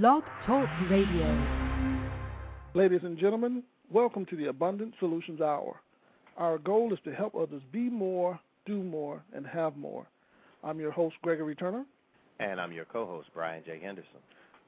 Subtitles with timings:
[0.00, 1.38] Blog Talk Radio.
[2.72, 5.76] Ladies and gentlemen, welcome to the Abundant Solutions Hour.
[6.38, 10.06] Our goal is to help others be more, do more, and have more.
[10.64, 11.84] I'm your host, Gregory Turner.
[12.40, 13.80] And I'm your co host, Brian J.
[13.82, 14.16] Henderson.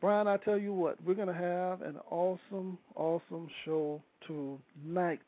[0.03, 5.23] Brian, I tell you what, we're going to have an awesome, awesome show tonight.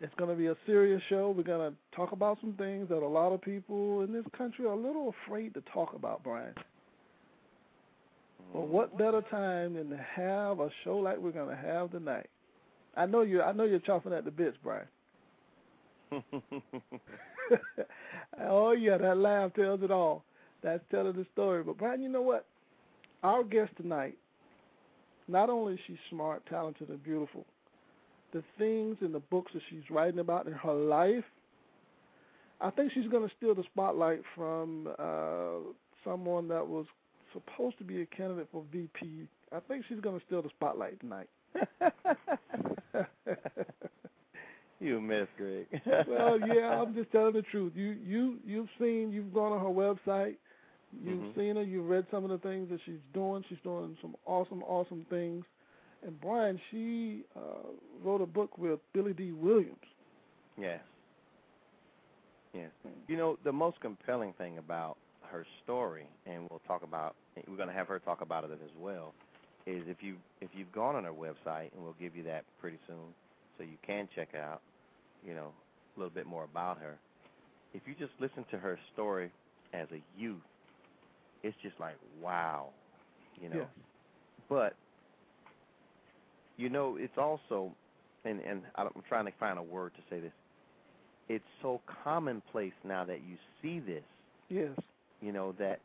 [0.00, 1.34] It's going to be a serious show.
[1.36, 4.66] We're going to talk about some things that a lot of people in this country
[4.66, 6.54] are a little afraid to talk about, Brian.
[8.52, 12.28] Well, what better time than to have a show like we're to have tonight?
[12.96, 13.42] I know you.
[13.42, 14.86] I know you're chomping at the bits, Brian.
[18.40, 20.24] oh yeah, that laugh tells it all.
[20.62, 21.62] That's telling the story.
[21.62, 22.46] But Brian, you know what?
[23.22, 24.18] Our guest tonight,
[25.28, 27.44] not only is she smart, talented, and beautiful,
[28.32, 31.24] the things in the books that she's writing about in her life,
[32.60, 35.58] I think she's going to steal the spotlight from uh,
[36.04, 36.86] someone that was
[37.32, 39.26] supposed to be a candidate for VP.
[39.52, 41.28] I think she's going to steal the spotlight tonight.
[44.80, 45.66] you miss Greg.
[46.08, 47.72] well, yeah, I'm just telling the truth.
[47.74, 50.36] You you you've seen, you've gone on her website,
[51.04, 51.34] you've Mhm.
[51.36, 53.44] seen her, you've read some of the things that she's doing.
[53.48, 55.44] She's doing some awesome, awesome things.
[56.02, 57.68] And Brian, she uh,
[58.02, 59.76] wrote a book with Billy Dee Williams.
[60.58, 60.80] Yes.
[62.54, 62.70] Yes.
[63.06, 64.96] You know, the most compelling thing about
[65.30, 67.14] her story, and we'll talk about,
[67.48, 69.14] we're going to have her talk about it as well,
[69.66, 72.78] is if you if you've gone on her website, and we'll give you that pretty
[72.86, 73.14] soon,
[73.56, 74.60] so you can check out,
[75.26, 75.52] you know,
[75.96, 76.96] a little bit more about her.
[77.74, 79.30] If you just listen to her story
[79.72, 80.38] as a youth,
[81.42, 82.70] it's just like wow,
[83.40, 83.56] you know.
[83.56, 83.66] Yes.
[84.48, 84.74] But
[86.56, 87.70] you know, it's also,
[88.24, 90.32] and and I'm trying to find a word to say this.
[91.28, 94.02] It's so commonplace now that you see this,
[94.50, 94.70] Yes.
[95.20, 95.80] You know, that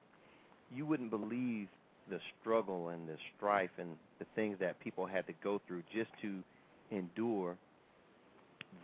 [0.74, 1.68] you wouldn't believe
[2.10, 6.10] the struggle and the strife and the things that people had to go through just
[6.22, 6.42] to
[6.92, 7.58] endure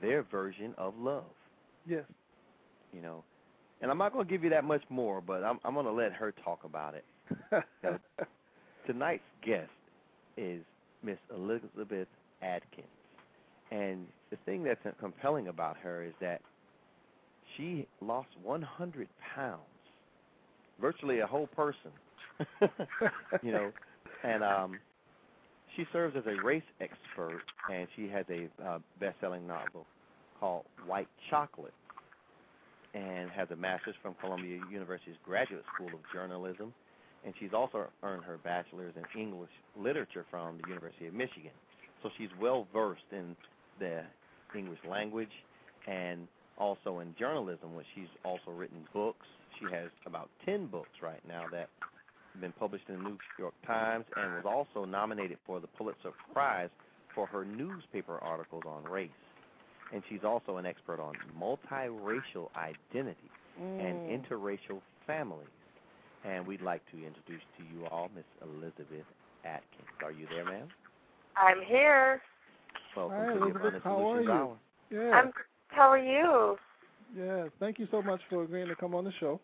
[0.02, 1.24] their version of love,
[1.86, 2.04] Yes.
[2.94, 3.24] you know.
[3.82, 5.92] And I'm not going to give you that much more, but I'm I'm going to
[5.92, 7.06] let her talk about it.
[8.88, 9.70] Tonight's guest
[10.38, 10.62] is
[11.04, 12.08] Miss Elizabeth
[12.42, 12.88] Atkins.
[13.72, 16.42] And the thing that's compelling about her is that
[17.56, 19.62] she lost 100 pounds,
[20.82, 21.92] virtually a whole person.
[23.44, 23.72] you know,
[24.24, 24.80] and um,
[25.76, 29.86] she serves as a race expert, and she has a uh, best-selling novel
[30.40, 31.74] called White Chocolate,
[32.94, 36.74] and has a master's from Columbia University's Graduate School of Journalism,
[37.24, 41.52] and she's also earned her bachelor's in English literature from the University of Michigan.
[42.04, 43.36] So she's well versed in
[43.80, 44.02] the
[44.58, 45.32] English language
[45.88, 46.28] and
[46.58, 49.28] also in journalism, which she's also written books.
[49.62, 51.70] She has about 10 books right now that
[52.34, 56.12] have been published in the New York Times and was also nominated for the Pulitzer
[56.34, 56.70] Prize
[57.14, 59.10] for her newspaper articles on race.
[59.94, 63.30] And she's also an expert on multiracial identity
[63.60, 64.10] and Mm.
[64.10, 65.50] interracial families.
[66.24, 69.06] And we'd like to introduce to you all Miss Elizabeth
[69.44, 69.90] Atkins.
[70.04, 70.70] Are you there, ma'am?
[71.36, 72.22] I'm here.
[72.96, 73.62] Welcome Hi, to the Elizabeth.
[73.62, 74.32] Abundant How are Solutions you?
[74.32, 74.58] Hour.
[74.90, 75.20] Yeah.
[75.20, 75.34] I'm.
[75.70, 76.58] How are you?
[77.18, 77.46] Yeah.
[77.60, 79.40] Thank you so much for agreeing to come on the show.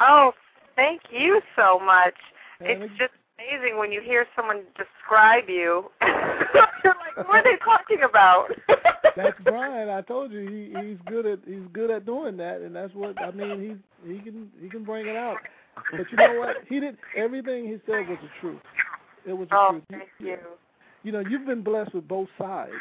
[0.00, 0.32] Oh,
[0.76, 2.14] thank you so much.
[2.60, 5.90] And It's just amazing when you hear someone describe you.
[6.02, 8.48] You're like, what are they talking about?
[9.16, 9.88] That's Brian.
[9.88, 13.20] I told you he he's good at he's good at doing that, and that's what
[13.22, 13.78] I mean.
[14.04, 15.36] He he can he can bring it out.
[15.90, 16.56] But you know what?
[16.66, 18.60] He did everything he said was the truth.
[19.26, 19.82] It was the Oh, truth.
[19.90, 20.38] thank you.
[21.02, 22.72] You know, you've been blessed with both sides.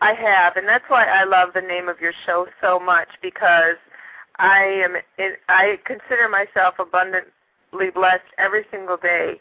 [0.00, 3.76] I have, and that's why I love the name of your show so much because
[4.38, 4.96] I am.
[5.18, 9.40] In, I consider myself abundantly blessed every single day,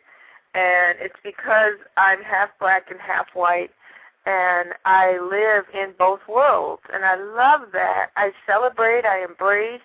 [0.53, 3.72] and it's because I'm half black and half white,
[4.25, 8.08] and I live in both worlds, and I love that.
[8.18, 9.81] I celebrate, I embrace,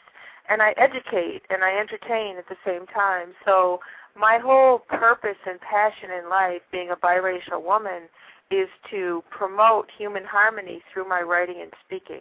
[0.49, 3.29] and I educate and I entertain at the same time.
[3.45, 3.81] So
[4.19, 8.09] my whole purpose and passion in life, being a biracial woman,
[8.51, 12.21] is to promote human harmony through my writing and speaking.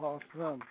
[0.00, 0.62] Awesome.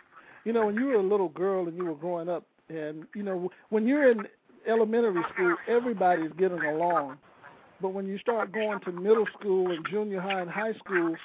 [0.46, 3.24] You know, when you were a little girl and you were growing up, and you
[3.24, 4.26] know, when you're in
[4.68, 7.18] elementary school, everybody's getting along.
[7.82, 11.16] But when you start going to middle school and junior high and high school,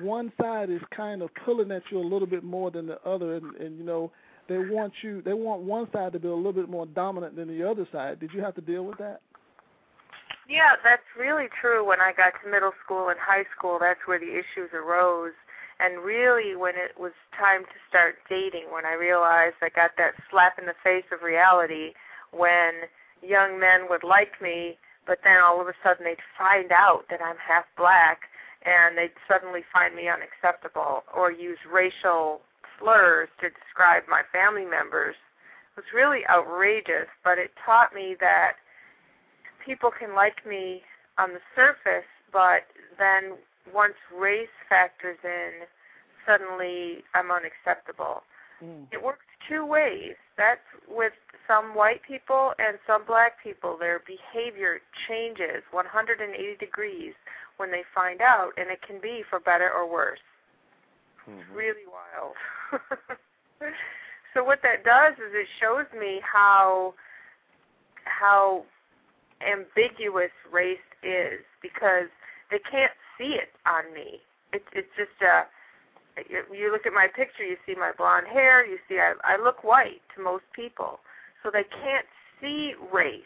[0.00, 3.34] one side is kind of pulling at you a little bit more than the other,
[3.36, 4.10] and, and you know,
[4.48, 7.46] they want you, they want one side to be a little bit more dominant than
[7.48, 8.18] the other side.
[8.20, 9.20] Did you have to deal with that?
[10.50, 11.86] Yeah, that's really true.
[11.86, 15.32] When I got to middle school and high school, that's where the issues arose.
[15.78, 20.14] And really, when it was time to start dating, when I realized I got that
[20.28, 21.94] slap in the face of reality,
[22.32, 22.90] when
[23.22, 24.76] young men would like me,
[25.06, 28.22] but then all of a sudden they'd find out that I'm half black
[28.66, 32.40] and they'd suddenly find me unacceptable or use racial
[32.78, 35.14] slurs to describe my family members
[35.76, 38.54] it was really outrageous, but it taught me that
[39.64, 40.82] people can like me
[41.18, 42.62] on the surface, but
[42.98, 43.36] then
[43.72, 45.66] once race factors in,
[46.26, 48.22] suddenly I'm unacceptable.
[48.62, 48.86] Mm.
[48.92, 50.14] It works two ways.
[50.36, 51.12] That's with
[51.46, 53.76] some white people and some black people.
[53.78, 57.14] Their behavior changes 180 degrees
[57.56, 60.20] when they find out, and it can be for better or worse.
[61.28, 61.40] Mm-hmm.
[61.40, 62.34] It's really wild.
[64.34, 66.94] so what that does is it shows me how
[68.04, 68.64] how
[69.40, 72.08] ambiguous race is because
[72.50, 74.20] they can't see it on me.
[74.52, 75.44] It's it's just a
[76.52, 79.64] you look at my picture, you see my blonde hair, you see I, I look
[79.64, 81.00] white to most people,
[81.42, 82.06] so they can't
[82.40, 83.22] see race.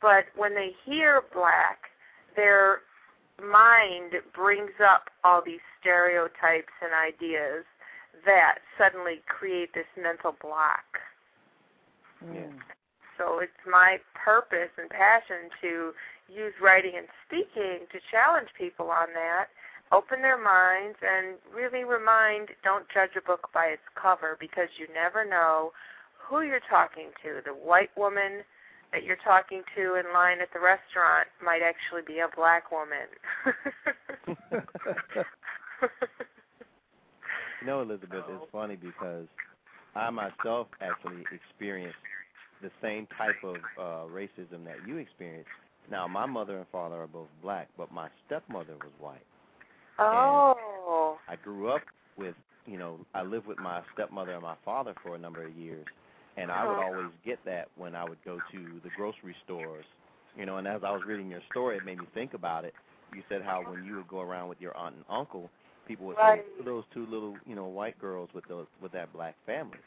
[0.00, 1.90] But when they hear black,
[2.36, 2.80] their
[3.40, 7.64] mind brings up all these stereotypes and ideas
[8.24, 10.84] that suddenly create this mental block.
[12.24, 12.52] Mm.
[13.22, 15.92] So it's my purpose and passion to
[16.28, 19.46] use writing and speaking to challenge people on that,
[19.92, 24.86] open their minds, and really remind don't judge a book by its cover because you
[24.92, 25.72] never know
[26.18, 27.40] who you're talking to.
[27.44, 28.42] The white woman
[28.92, 33.06] that you're talking to in line at the restaurant might actually be a black woman.
[37.60, 39.26] You know, Elizabeth, it's funny because
[39.94, 41.94] I myself actually experienced
[42.62, 45.50] the same type of uh, racism that you experienced.
[45.90, 49.26] Now, my mother and father are both black, but my stepmother was white.
[50.00, 51.18] oh.
[51.28, 51.84] I grew up
[52.16, 52.34] with,
[52.66, 55.86] you know, I lived with my stepmother and my father for a number of years,
[56.36, 56.82] and I would Uh-huh.
[56.82, 59.86] always get that when I would go to the grocery stores,
[60.36, 60.58] you know.
[60.58, 62.74] And as I was reading your story, it made me think about it.
[63.12, 65.50] You said how when you would go around with your aunt and uncle,
[65.86, 66.44] people would Right.
[66.58, 69.80] say, "Those two little, you know, white girls with those with that black family."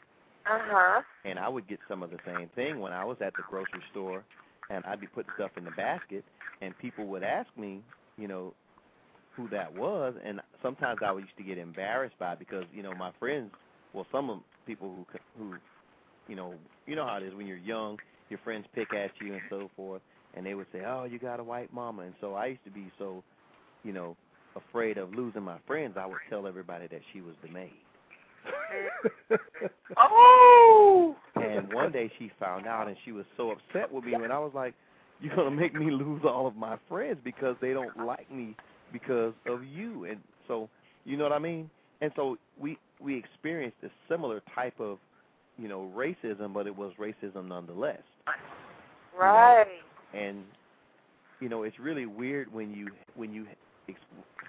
[0.48, 1.02] Uh huh.
[1.24, 3.82] And I would get some of the same thing when I was at the grocery
[3.92, 4.24] store,
[4.70, 6.24] and I'd be putting stuff in the basket,
[6.62, 7.82] and people would ask me,
[8.18, 8.54] you know,
[9.36, 12.94] who that was, and sometimes I used to get embarrassed by it because you know
[12.94, 13.52] my friends,
[13.94, 15.06] well, some of people who
[15.38, 15.54] who,
[16.28, 16.54] you know,
[16.86, 17.98] you know how it is when you're young,
[18.30, 20.02] your friends pick at you and so forth,
[20.36, 22.72] and they would say, oh, you got a white mama, and so I used to
[22.72, 23.24] be so,
[23.84, 24.16] you know,
[24.56, 27.85] afraid of losing my friends, I would tell everybody that she was the maid.
[29.96, 31.16] Oh.
[31.36, 34.14] And one day she found out, and she was so upset with me.
[34.14, 34.74] And I was like,
[35.20, 38.56] "You're gonna make me lose all of my friends because they don't like me
[38.92, 40.68] because of you." And so,
[41.04, 41.70] you know what I mean?
[42.00, 44.98] And so we we experienced a similar type of,
[45.58, 48.02] you know, racism, but it was racism nonetheless.
[49.18, 49.66] Right.
[50.14, 50.44] And
[51.40, 53.46] you know, it's really weird when you when you,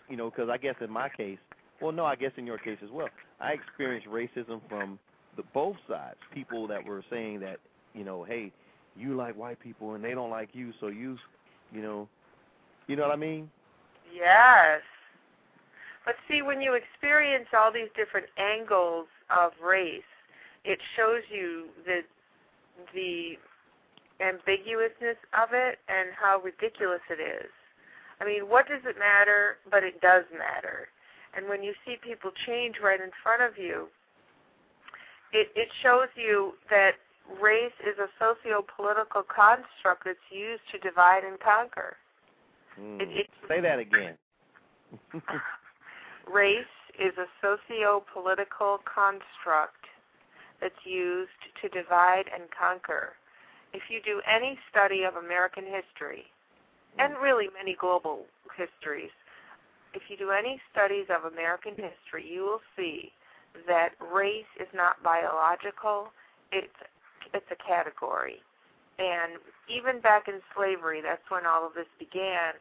[0.10, 1.40] you know, because I guess in my case,
[1.82, 3.10] well, no, I guess in your case as well,
[3.40, 5.00] I experienced racism from
[5.36, 6.18] the both sides.
[6.34, 7.58] People that were saying that,
[7.94, 8.52] you know, hey,
[8.96, 11.18] you like white people and they don't like you, so you,
[11.72, 12.08] you know,
[12.88, 13.50] you know what I mean?
[14.14, 14.82] Yes.
[16.06, 20.02] But see, when you experience all these different angles of race,
[20.64, 22.02] it shows you the
[22.94, 23.38] the
[24.20, 27.52] ambiguousness of it and how ridiculous it is.
[28.22, 29.58] I mean, what does it matter?
[29.70, 30.88] But it does matter.
[31.38, 33.88] And when you see people change right in front of you,
[35.32, 36.94] it, it shows you that
[37.40, 41.96] race is a socio-political construct that's used to divide and conquer.
[42.82, 43.02] Mm.
[43.02, 44.16] It, it, Say that again.
[46.34, 49.86] race is a socio-political construct
[50.60, 51.30] that's used
[51.62, 53.14] to divide and conquer.
[53.74, 56.26] If you do any study of American history,
[56.98, 58.26] and really many global
[58.58, 59.12] histories,
[59.94, 63.12] if you do any studies of American history, you will see
[63.68, 66.10] that race is not biological,
[66.52, 66.74] it's
[67.34, 68.42] it's a category.
[69.00, 69.34] And
[69.68, 72.54] even back in slavery, that's when all of this began,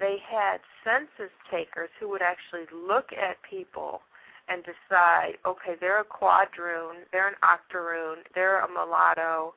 [0.00, 4.00] they had census takers who would actually look at people
[4.48, 9.54] and decide, okay, they're a quadroon, they're an octoroon, they're a mulatto,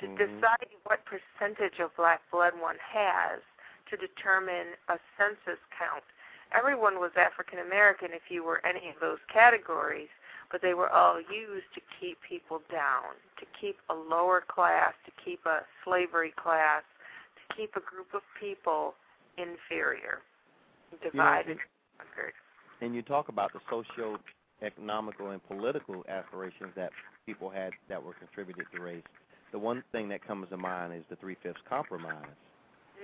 [0.00, 0.16] to Mhm.
[0.16, 3.40] decide what percentage of black blood one has
[3.86, 6.04] to determine a census count.
[6.52, 10.08] Everyone was African American if you were any of those categories,
[10.50, 15.12] but they were all used to keep people down, to keep a lower class, to
[15.24, 16.82] keep a slavery class,
[17.36, 18.94] to keep a group of people
[19.36, 20.22] inferior,
[21.02, 21.58] divided,
[21.98, 22.32] conquered.
[22.80, 24.18] and you talk about the socio
[24.62, 26.90] economical and political aspirations that
[27.26, 29.02] people had that were contributed to race.
[29.52, 32.24] the one thing that comes to mind is the Three Fifths Compromise.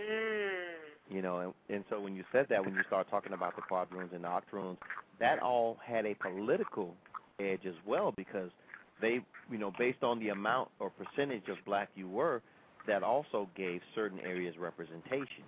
[0.01, 0.62] Mm.
[1.11, 3.63] You know, and, and so when you said that, when you start talking about the
[3.63, 4.79] quadroons and the octoroons,
[5.21, 6.95] that all had a political
[7.39, 8.51] edge as well because
[9.01, 9.19] they,
[9.51, 12.41] you know, based on the amount or percentage of black you were,
[12.87, 15.45] that also gave certain areas representation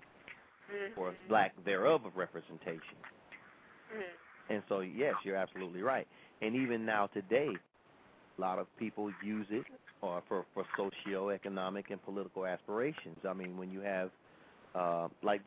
[0.64, 0.98] Mm-hmm.
[0.98, 2.96] or lack thereof of representation.
[3.92, 4.54] Mm-hmm.
[4.54, 6.06] And so, yes, you're absolutely right.
[6.40, 7.50] And even now today,
[8.38, 9.64] a lot of people use it
[10.02, 13.18] uh, for for socio-economic and political aspirations.
[13.28, 14.10] I mean, when you have,
[14.74, 15.40] uh, like,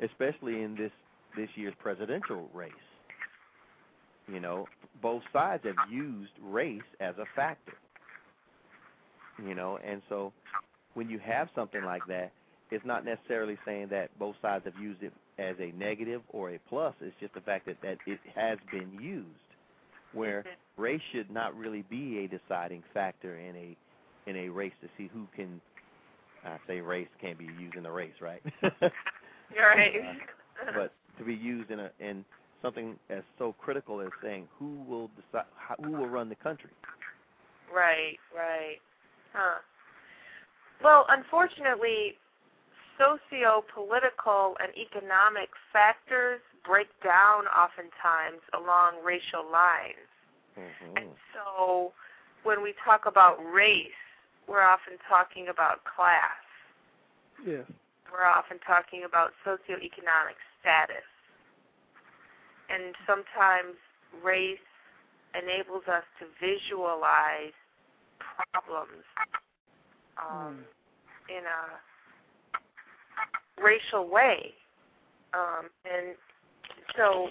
[0.00, 0.92] especially in this
[1.36, 2.72] this year's presidential race,
[4.28, 4.66] you know,
[5.00, 7.72] both sides have used race as a factor.
[9.44, 10.32] You know, and so
[10.94, 12.32] when you have something like that,
[12.70, 16.58] it's not necessarily saying that both sides have used it as a negative or a
[16.68, 16.94] plus.
[17.00, 19.26] It's just the fact that, that it has been used,
[20.12, 20.44] where
[20.76, 23.76] race should not really be a deciding factor in a
[24.30, 25.60] in a race to see who can.
[26.44, 28.42] I say race can't be used in a race, right?
[29.54, 30.00] Right.
[30.66, 32.24] Uh, but to be used in a in
[32.62, 36.70] something as so critical as saying who will decide how, who will run the country.
[37.74, 38.76] Right, right.
[39.32, 39.58] Huh.
[40.82, 42.14] Well, unfortunately,
[42.98, 50.08] socio-political and economic factors break down oftentimes along racial lines.
[50.58, 50.96] Mm-hmm.
[50.96, 51.92] And so
[52.42, 53.90] when we talk about race,
[54.48, 56.42] we're often talking about class.
[57.44, 57.64] Yes.
[58.10, 61.06] We're often talking about socioeconomic status.
[62.68, 63.76] And sometimes
[64.22, 64.58] race
[65.34, 67.52] enables us to visualize
[68.52, 69.04] problems
[70.18, 70.58] um,
[71.28, 71.80] in a
[73.62, 74.52] racial way.
[75.34, 76.16] Um, and
[76.96, 77.28] so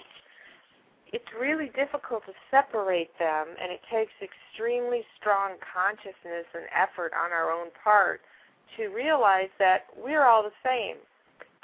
[1.12, 7.32] it's really difficult to separate them, and it takes extremely strong consciousness and effort on
[7.32, 8.22] our own part
[8.76, 10.96] to realize that we're all the same.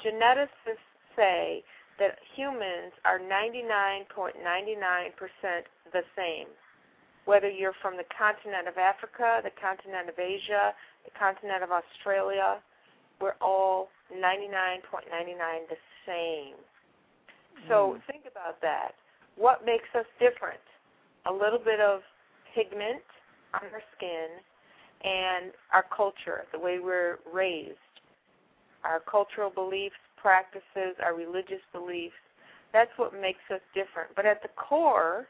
[0.05, 0.77] Geneticists
[1.15, 1.63] say
[1.97, 6.47] that humans are 99.99% the same.
[7.25, 12.59] Whether you're from the continent of Africa, the continent of Asia, the continent of Australia,
[13.19, 16.55] we're all 99.99 the same.
[17.67, 18.03] So Mm.
[18.05, 18.95] think about that.
[19.39, 20.59] What makes us different?
[21.25, 22.01] A little bit of
[22.53, 23.01] pigment
[23.53, 24.27] on our skin
[25.01, 27.77] and our culture, the way we're raised,
[28.83, 32.19] our cultural beliefs, practices, our religious beliefs.
[32.73, 34.09] That's what makes us different.
[34.13, 35.25] But at the core,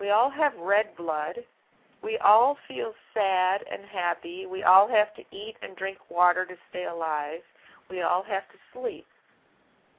[0.00, 1.36] we all have red blood.
[2.02, 4.46] We all feel sad and happy.
[4.50, 7.40] We all have to eat and drink water to stay alive.
[7.88, 9.06] We all have to sleep.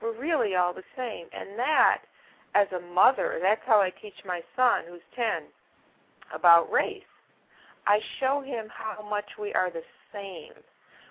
[0.01, 1.27] We're really all the same.
[1.33, 1.99] And that,
[2.57, 5.43] as a mother, that's how I teach my son, who's 10,
[6.33, 7.03] about race.
[7.85, 10.53] I show him how much we are the same.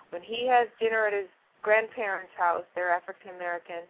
[0.09, 1.29] When he has dinner at his
[1.61, 3.87] grandparents' house, they're African American,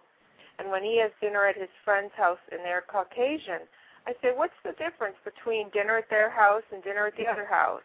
[0.60, 3.66] and when he has dinner at his friend's house and they're Caucasian,
[4.06, 7.46] I say, What's the difference between dinner at their house and dinner at the other
[7.46, 7.82] house?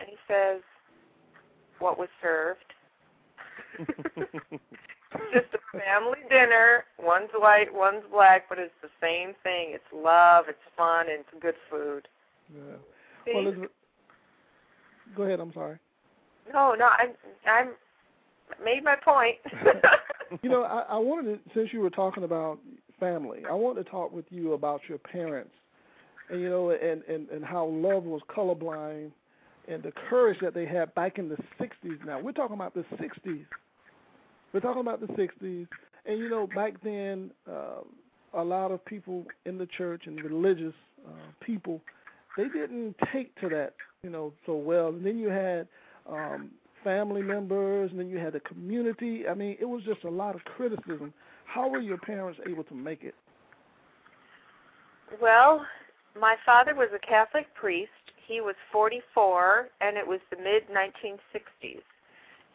[0.00, 0.60] And he says,
[1.78, 2.60] What was served.
[5.32, 6.84] Just a family dinner.
[7.02, 9.70] One's white, one's black, but it's the same thing.
[9.70, 12.08] It's love, it's fun, and it's good food.
[12.54, 12.76] Yeah.
[13.24, 13.32] See?
[13.34, 13.70] Well, Elizabeth,
[15.16, 15.40] go ahead.
[15.40, 15.78] I'm sorry.
[16.52, 17.10] No, no, I'm
[17.46, 17.68] I'm
[18.64, 19.36] made my point.
[20.42, 22.58] You know, I, I wanted to, since you were talking about
[23.00, 25.52] family, I wanted to talk with you about your parents,
[26.28, 29.10] and you know, and and and how love was colorblind,
[29.68, 32.04] and the courage that they had back in the '60s.
[32.04, 33.46] Now we're talking about the '60s.
[34.52, 35.66] We're talking about the '60s,
[36.06, 37.82] and you know, back then, uh,
[38.34, 40.74] a lot of people in the church and religious
[41.06, 41.80] uh, people,
[42.36, 44.88] they didn't take to that, you know, so well.
[44.88, 45.68] And then you had
[46.08, 46.50] um,
[46.84, 49.26] family members, and then you had the community.
[49.28, 51.12] I mean, it was just a lot of criticism.
[51.44, 53.14] How were your parents able to make it?
[55.20, 55.64] well,
[56.18, 57.90] my father was a Catholic priest.
[58.26, 61.82] He was 44, and it was the mid 1960s.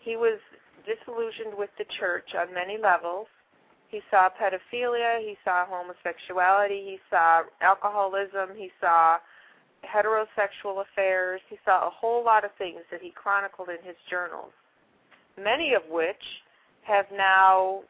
[0.04, 0.40] He was
[0.86, 3.28] disillusioned with the church on many levels.
[3.90, 9.18] He saw pedophilia, he saw homosexuality, he saw alcoholism, he saw
[9.86, 14.52] heterosexual affairs, he saw a whole lot of things that he chronicled in his journals,
[15.42, 16.24] many of which
[16.82, 17.82] have now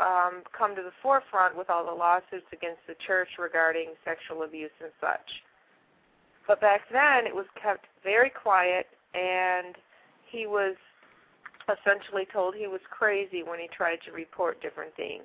[0.00, 4.70] um, come to the forefront with all the lawsuits against the church regarding sexual abuse
[4.82, 5.42] and such.
[6.46, 9.76] But back then, it was kept very quiet, and
[10.30, 10.76] he was
[11.70, 15.24] essentially told he was crazy when he tried to report different things.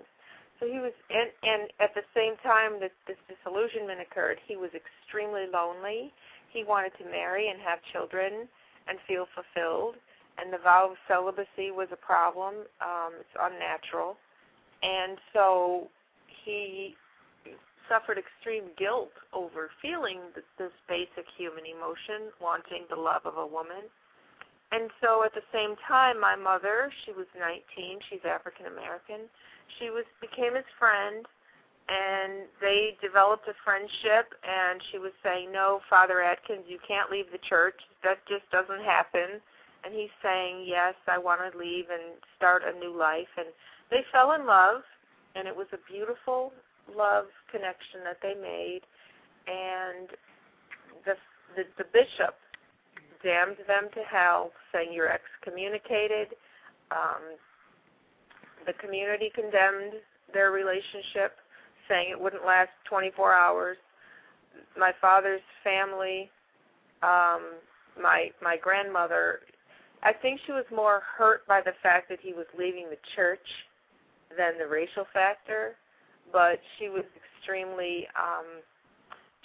[0.59, 4.71] So he was, and, and at the same time that this disillusionment occurred, he was
[4.71, 6.13] extremely lonely.
[6.51, 8.47] He wanted to marry and have children,
[8.87, 9.95] and feel fulfilled.
[10.37, 12.55] And the vow of celibacy was a problem.
[12.81, 14.17] Um, it's unnatural.
[14.83, 15.87] And so
[16.43, 16.95] he
[17.89, 20.19] suffered extreme guilt over feeling
[20.57, 23.87] this basic human emotion, wanting the love of a woman.
[24.75, 29.31] And so at the same time, my mother, she was 19, she's African American,
[29.79, 31.25] she was became his friend,
[31.87, 34.35] and they developed a friendship.
[34.43, 37.79] And she was saying, "No, Father Atkins, you can't leave the church.
[38.03, 39.41] That just doesn't happen."
[39.83, 43.47] And he's saying, "Yes, I want to leave and start a new life." And
[43.89, 44.83] they fell in love,
[45.35, 46.51] and it was a beautiful
[46.93, 48.81] love connection that they made.
[49.47, 50.09] And
[51.05, 51.15] the
[51.55, 52.35] the, the bishop
[53.25, 56.27] damned them to hell, saying you're excommunicated.
[56.91, 57.35] Um,
[58.67, 59.93] the community condemned
[60.31, 61.33] their relationship,
[61.89, 63.77] saying it wouldn't last 24 hours.
[64.77, 66.29] My father's family,
[67.01, 67.41] um,
[68.01, 69.39] my my grandmother,
[70.03, 73.47] I think she was more hurt by the fact that he was leaving the church
[74.37, 75.75] than the racial factor,
[76.31, 78.45] but she was extremely um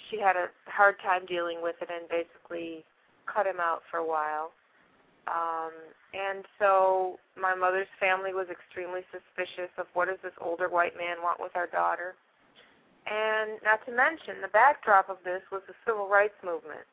[0.09, 2.83] she had a hard time dealing with it and basically
[3.25, 4.51] cut him out for a while.
[5.27, 5.71] Um,
[6.13, 11.17] and so my mother's family was extremely suspicious of what does this older white man
[11.21, 12.15] want with our daughter.
[13.05, 16.85] And not to mention, the backdrop of this was the civil rights movement,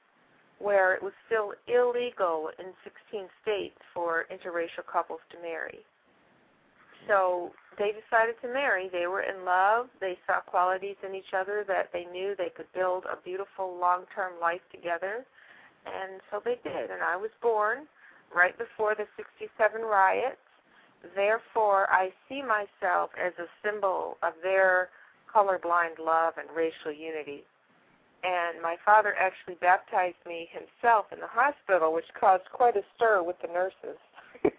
[0.59, 5.85] where it was still illegal in 16 states for interracial couples to marry.
[7.07, 8.89] So they decided to marry.
[8.89, 9.87] They were in love.
[10.01, 14.05] They saw qualities in each other that they knew they could build a beautiful long
[14.15, 15.25] term life together.
[15.87, 16.91] And so they did.
[16.91, 17.87] And I was born
[18.35, 20.37] right before the 67 riots.
[21.15, 24.91] Therefore, I see myself as a symbol of their
[25.33, 27.45] colorblind love and racial unity.
[28.25, 33.23] And my father actually baptized me himself in the hospital, which caused quite a stir
[33.23, 33.99] with the nurses.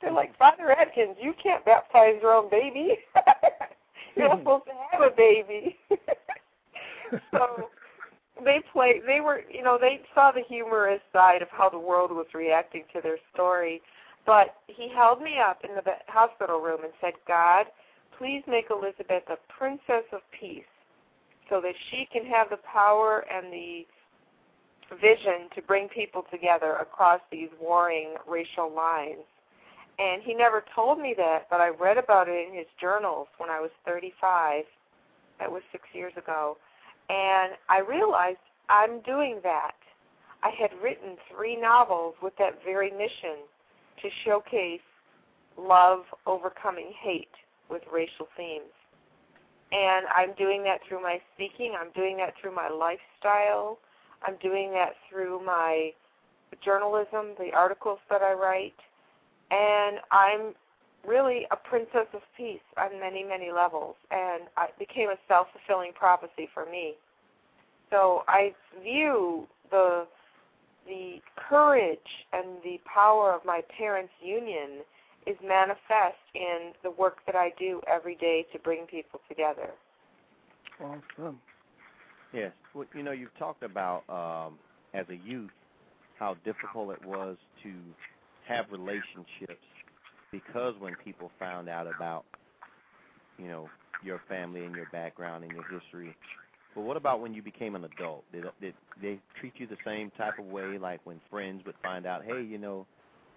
[0.00, 2.98] They're like, Father Atkins, you can't baptize your own baby.
[4.16, 5.78] You're not supposed to have a baby.
[7.30, 7.68] so
[8.44, 12.10] they played they were you know they saw the humorous side of how the world
[12.10, 13.80] was reacting to their story.
[14.24, 17.66] But he held me up in the hospital room and said god
[18.18, 20.62] please make elizabeth a princess of peace
[21.50, 23.84] so that she can have the power and the
[25.00, 29.24] vision to bring people together across these warring racial lines.
[29.98, 33.50] And he never told me that but i read about it in his journals when
[33.50, 34.64] i was 35
[35.38, 36.56] that was 6 years ago
[37.12, 39.74] and I realized I'm doing that.
[40.42, 43.44] I had written three novels with that very mission
[44.00, 44.80] to showcase
[45.58, 47.28] love overcoming hate
[47.70, 48.72] with racial themes.
[49.72, 53.78] And I'm doing that through my speaking, I'm doing that through my lifestyle,
[54.26, 55.90] I'm doing that through my
[56.64, 58.74] journalism, the articles that I write,
[59.50, 60.54] and I'm
[61.06, 66.48] really a princess of peace on many, many levels, and it became a self-fulfilling prophecy
[66.54, 66.94] for me.
[67.90, 70.06] So I view the
[70.86, 71.98] the courage
[72.32, 74.80] and the power of my parents' union
[75.28, 79.70] is manifest in the work that I do every day to bring people together.
[80.80, 81.38] Awesome.
[82.32, 82.50] Yes.
[82.74, 84.58] Well, you know, you've talked about um,
[84.92, 85.50] as a youth
[86.18, 87.72] how difficult it was to
[88.48, 89.62] have relationships
[90.32, 92.24] because when people found out about
[93.38, 93.70] you know
[94.02, 96.16] your family and your background and your history
[96.74, 98.24] but what about when you became an adult?
[98.32, 102.06] Did did they treat you the same type of way like when friends would find
[102.06, 102.86] out hey you know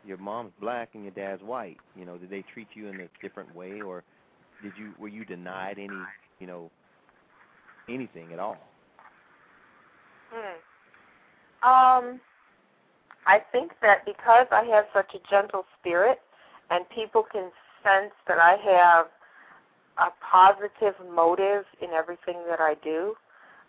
[0.08, 2.18] your mom's black and your dad's white you know?
[2.18, 4.04] Did they treat you in a different way or
[4.64, 6.08] did you were you denied any
[6.40, 6.72] you know
[7.90, 8.70] anything at all?
[10.32, 10.56] Hmm.
[11.68, 12.20] um
[13.28, 16.20] I think that because I have such a gentle spirit
[16.70, 17.52] and people can
[17.84, 19.08] sense that I have
[19.98, 23.16] a positive motive in everything that I do.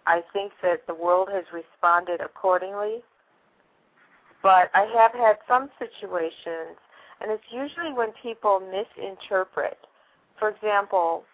[0.06, 3.02] I think that the world has responded accordingly.
[4.42, 6.78] But I have had some situations,
[7.20, 9.78] and it's usually when people misinterpret.
[10.38, 11.24] For example,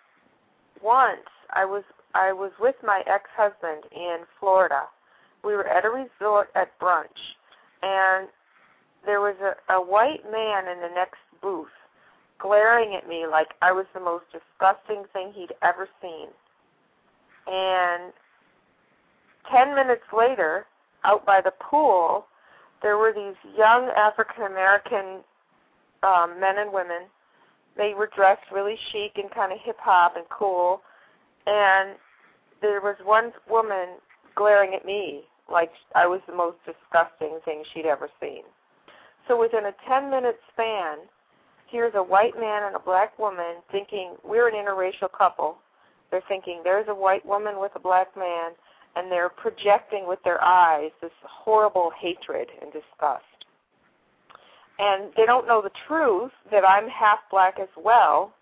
[0.82, 4.82] once I was I was with my ex-husband in Florida.
[5.42, 7.06] We were at a resort at brunch,
[7.82, 8.28] and
[9.04, 11.68] there was a, a white man in the next booth,
[12.38, 16.28] glaring at me like I was the most disgusting thing he'd ever seen.
[17.46, 18.12] And
[19.50, 20.66] ten minutes later,
[21.04, 22.26] out by the pool,
[22.82, 25.20] there were these young African American
[26.02, 27.02] um, men and women.
[27.76, 30.82] They were dressed really chic and kind of hip hop and cool.
[31.46, 31.96] And
[32.60, 33.96] there was one woman
[34.34, 38.42] glaring at me like I was the most disgusting thing she'd ever seen.
[39.28, 40.98] So within a 10 minute span,
[41.72, 45.56] here's a white man and a black woman thinking we're an interracial couple.
[46.10, 48.52] They're thinking there's a white woman with a black man,
[48.94, 53.24] and they're projecting with their eyes this horrible hatred and disgust.
[54.78, 58.34] And they don't know the truth that I'm half black as well,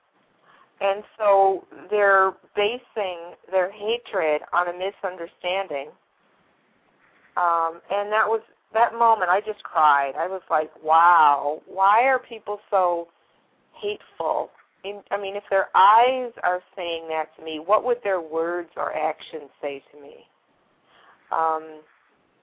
[0.80, 5.88] and so they're basing their hatred on a misunderstanding.
[7.36, 8.40] Um, and that was
[8.74, 9.30] that moment.
[9.30, 10.14] I just cried.
[10.18, 13.08] I was like, "Wow, why are people so
[13.80, 14.50] hateful?"
[14.82, 18.70] In, I mean, if their eyes are saying that to me, what would their words
[18.76, 20.26] or actions say to me?
[21.30, 21.80] Um,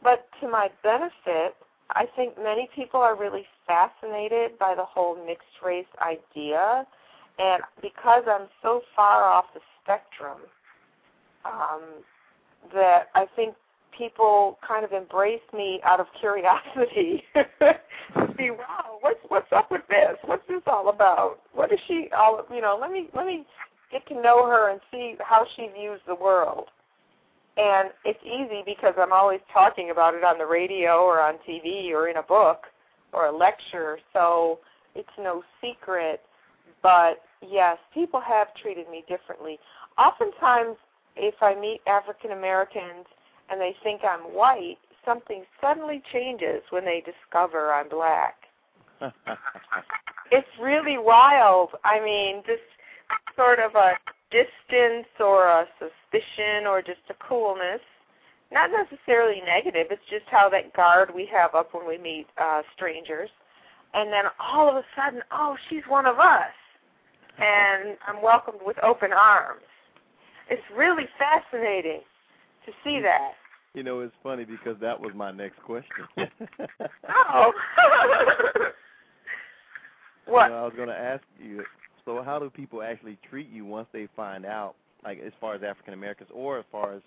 [0.04, 1.56] but to my benefit,
[1.92, 6.86] I think many people are really fascinated by the whole mixed race idea
[7.40, 10.38] and because I'm so far off the spectrum,
[11.46, 11.82] um,
[12.74, 13.56] that I think
[13.96, 17.24] people kind of embrace me out of curiosity.
[17.34, 17.76] to
[18.38, 20.18] See, wow, what's what's up with this?
[20.26, 21.40] What's this all about?
[21.54, 22.46] What is she all?
[22.54, 23.46] You know, let me let me
[23.92, 26.66] get to know her and see how she views the world.
[27.58, 31.92] And it's easy because I'm always talking about it on the radio or on TV
[31.92, 32.66] or in a book
[33.14, 34.60] or a lecture, so
[34.94, 36.22] it's no secret.
[36.84, 39.58] But yes, people have treated me differently.
[39.98, 40.78] Oftentimes,
[41.16, 43.08] if I meet African Americans
[43.50, 48.36] and they think I'm white, something suddenly changes when they discover I'm black.
[50.32, 51.70] it's really wild.
[51.84, 52.62] I mean, just
[53.36, 53.94] sort of a
[54.32, 57.82] distance or a suspicion or just a coolness.
[58.52, 59.88] Not necessarily negative.
[59.92, 63.30] It's just how that guard we have up when we meet uh, strangers.
[63.94, 66.52] And then all of a sudden, oh, she's one of us
[67.38, 69.62] and I'm welcomed with open arms.
[70.50, 72.02] It's really fascinating
[72.68, 73.32] to see that.
[73.74, 76.06] You know, it's funny because that was my next question.
[77.10, 77.52] oh.
[80.26, 80.44] what?
[80.46, 81.64] You know, I was going to ask you.
[82.06, 85.62] So, how do people actually treat you once they find out, like as far as
[85.64, 87.02] African Americans or as far as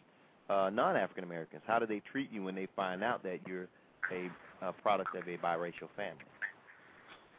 [0.48, 1.62] uh, non-African Americans?
[1.66, 3.68] How do they treat you when they find out that you're
[4.12, 4.30] a,
[4.66, 6.24] a product of a biracial family?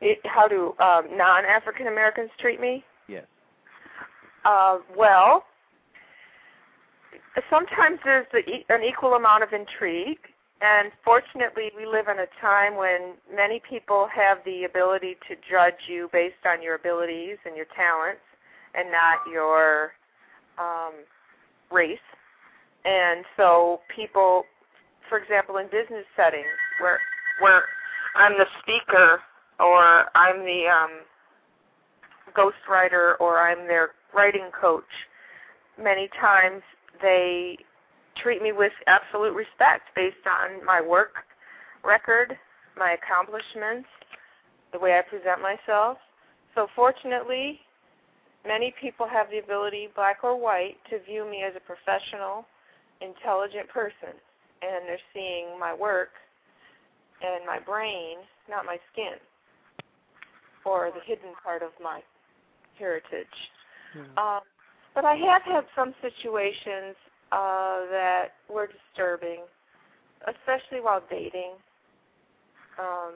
[0.02, 2.84] It, how do um, non-African Americans treat me?
[3.08, 3.26] Yes.
[4.44, 5.46] Uh, well,
[7.50, 10.20] sometimes there's the, an equal amount of intrigue,
[10.62, 15.88] and fortunately, we live in a time when many people have the ability to judge
[15.88, 18.22] you based on your abilities and your talents,
[18.76, 19.94] and not your
[20.60, 20.94] um,
[21.72, 21.98] race.
[22.86, 24.44] And so, people,
[25.10, 26.46] for example, in business settings
[26.80, 27.00] where
[27.40, 27.64] where
[28.16, 29.20] I'm the speaker
[29.60, 30.92] or I'm the um,
[32.36, 34.84] ghostwriter or I'm their writing coach,
[35.82, 36.62] many times
[37.02, 37.58] they
[38.22, 41.26] treat me with absolute respect based on my work
[41.84, 42.38] record,
[42.78, 43.88] my accomplishments,
[44.74, 45.98] the way I present myself.
[46.56, 47.60] So fortunately,
[48.46, 52.46] many people have the ability, black or white, to view me as a professional,
[53.02, 54.14] intelligent person.
[54.62, 56.10] And they're seeing my work
[57.24, 58.18] and my brain,
[58.50, 59.18] not my skin
[60.66, 62.02] or the hidden part of my
[62.78, 63.28] heritage.
[63.94, 64.18] Hmm.
[64.18, 64.42] Um,
[64.94, 66.96] but I have had some situations
[67.32, 69.42] uh, that were disturbing,
[70.28, 71.54] especially while dating.
[72.80, 73.14] Um,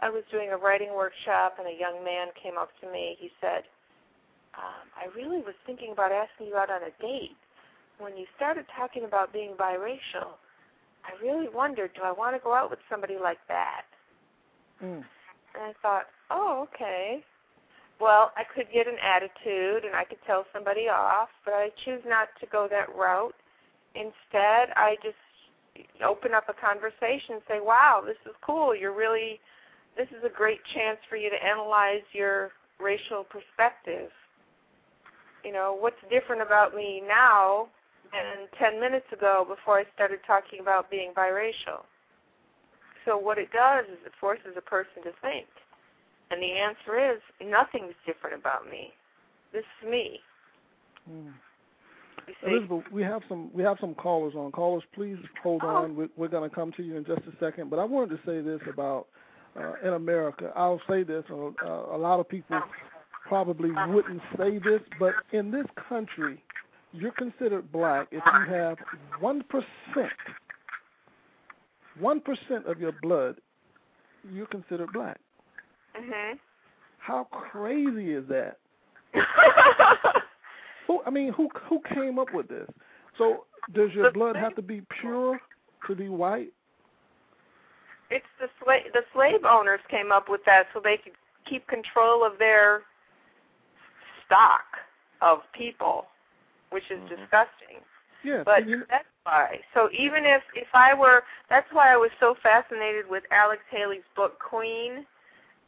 [0.00, 3.16] I was doing a writing workshop, and a young man came up to me.
[3.18, 3.62] He said,
[4.56, 7.36] um, I really was thinking about asking you out on a date.
[7.98, 10.38] When you started talking about being biracial,
[11.04, 13.82] I really wondered, do I want to go out with somebody like that?
[14.82, 15.04] Mm.
[15.54, 17.22] And I thought, oh, okay.
[18.00, 22.02] Well, I could get an attitude and I could tell somebody off, but I choose
[22.06, 23.34] not to go that route.
[23.94, 25.16] Instead, I just
[26.04, 28.74] open up a conversation and say, wow, this is cool.
[28.74, 29.40] You're really,
[29.96, 34.10] this is a great chance for you to analyze your racial perspective.
[35.44, 37.68] You know, what's different about me now
[38.12, 41.84] than 10 minutes ago before I started talking about being biracial?
[43.04, 45.46] So what it does is it forces a person to think.
[46.34, 48.92] And the answer is nothing's different about me.
[49.52, 50.18] This is me.
[51.08, 51.32] Mm.
[52.44, 54.50] Elizabeth, we have some we have some callers on.
[54.50, 55.68] Callers, please hold Oh.
[55.68, 55.94] on.
[55.94, 57.70] We're, we're going to come to you in just a second.
[57.70, 59.06] But I wanted to say this about
[59.56, 60.50] uh, in America.
[60.56, 61.22] I'll say this.
[61.30, 62.60] Uh, a lot of people
[63.28, 66.42] probably wouldn't say this, but in this country,
[66.92, 68.76] you're considered black if you have
[69.20, 70.10] one percent,
[72.00, 73.36] one percent of your blood.
[74.32, 75.20] You're considered black.
[75.96, 76.38] Mhm.
[76.98, 78.58] How crazy is that?
[80.86, 82.68] Who I mean, who who came up with this?
[83.18, 85.40] So does your blood have to be pure
[85.86, 86.52] to be white?
[88.10, 91.14] it's the slave the slave owners came up with that so they could
[91.48, 92.82] keep control of their
[94.24, 94.64] stock
[95.20, 96.06] of people,
[96.70, 97.08] which is Mhm.
[97.08, 97.84] disgusting.
[98.22, 98.44] Yes.
[98.44, 99.62] But you- that's why.
[99.74, 104.06] So even if if I were, that's why I was so fascinated with Alex Haley's
[104.14, 105.06] book Queen,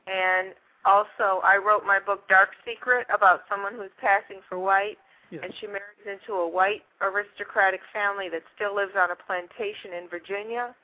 [0.06, 4.98] and also I wrote my book Dark Secret about someone who's passing for white,
[5.30, 5.42] yes.
[5.44, 10.08] and she marries into a white aristocratic family that still lives on a plantation in
[10.08, 10.74] Virginia,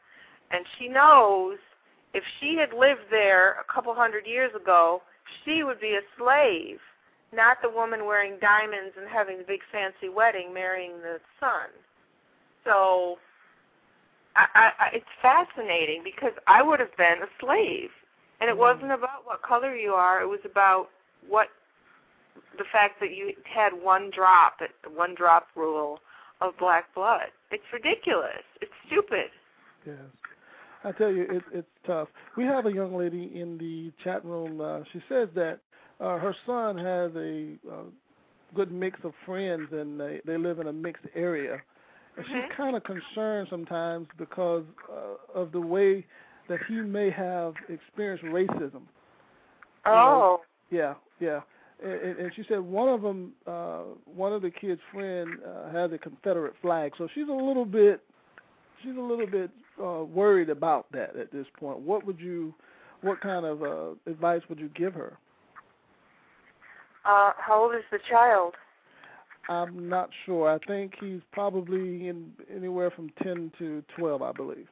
[0.51, 1.59] and she knows
[2.15, 5.03] if she had lived there a couple hundred years ago,
[5.45, 6.79] she would be a slave,
[7.33, 11.71] not the woman wearing diamonds and having the big fancy wedding marrying the son.
[12.65, 13.17] So
[14.37, 17.91] I, I, I, it's fascinating because I would have been a slave,
[18.43, 20.21] and it wasn't about what color you are.
[20.21, 20.89] It was about
[21.29, 21.47] what
[22.59, 24.59] the fact that you had one drop,
[24.93, 26.01] one drop rule
[26.41, 27.31] of black blood.
[27.53, 28.43] It's ridiculous.
[28.61, 29.31] It's stupid.
[29.87, 29.97] Yes.
[30.83, 32.09] I tell you, it, it's tough.
[32.37, 34.61] We have a young lady in the chat room.
[34.61, 35.61] Uh, she says that
[36.01, 37.85] uh, her son has a uh,
[38.57, 41.63] good mix of friends, and they they live in a mixed area.
[42.17, 42.29] And Mhm.
[42.29, 46.05] she's kind of concerned sometimes because uh, of the way
[46.53, 48.83] that he may have experienced racism.
[49.87, 50.43] Oh.
[50.71, 51.41] Yeah, yeah.
[51.83, 55.73] And, and and she said one of them, uh, one of the kids' friend uh,
[55.73, 58.01] has a Confederate flag, so she's a little bit,
[58.83, 59.51] she's a little bit
[59.83, 61.79] uh, worried about that at this point.
[61.81, 62.55] What would you,
[63.01, 65.17] what kind of uh, advice would you give her?
[67.05, 68.55] Uh, how old is the child?
[69.49, 70.49] I'm not sure.
[70.49, 74.69] I think he's probably in anywhere from ten to twelve, I believe.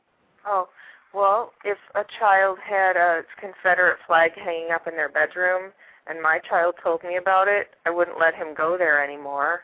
[0.46, 0.68] Oh,
[1.12, 5.72] well, if a child had a Confederate flag hanging up in their bedroom
[6.06, 9.60] and my child told me about it, I wouldn't let him go there anymore.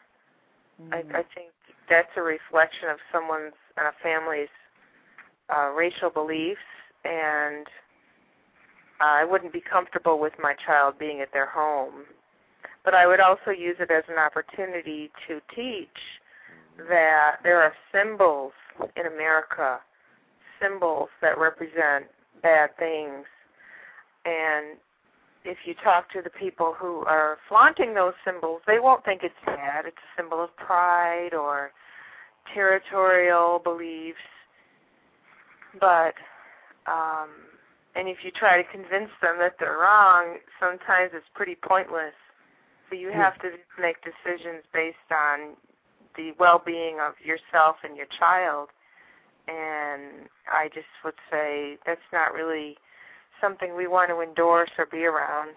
[0.92, 1.10] I, mm.
[1.10, 1.50] I think
[1.88, 4.48] that's a reflection of someone's and a family's
[5.54, 6.60] uh, racial beliefs,
[7.04, 7.66] and
[9.00, 12.04] uh, I wouldn't be comfortable with my child being at their home.
[12.84, 15.88] But I would also use it as an opportunity to teach
[16.88, 18.52] that there are symbols
[18.96, 19.80] in America,
[20.60, 22.06] symbols that represent
[22.42, 23.24] bad things.
[24.24, 24.76] And
[25.44, 29.34] if you talk to the people who are flaunting those symbols, they won't think it's
[29.44, 29.86] bad.
[29.86, 31.70] It's a symbol of pride or
[32.52, 34.18] territorial beliefs.
[35.80, 36.14] But
[36.86, 37.30] um
[37.94, 42.12] and if you try to convince them that they're wrong, sometimes it's pretty pointless.
[42.90, 45.56] So you have to make decisions based on
[46.14, 48.68] the well-being of yourself and your child.
[49.48, 52.76] And I just would say that's not really
[53.40, 55.50] something we want to endorse or be around.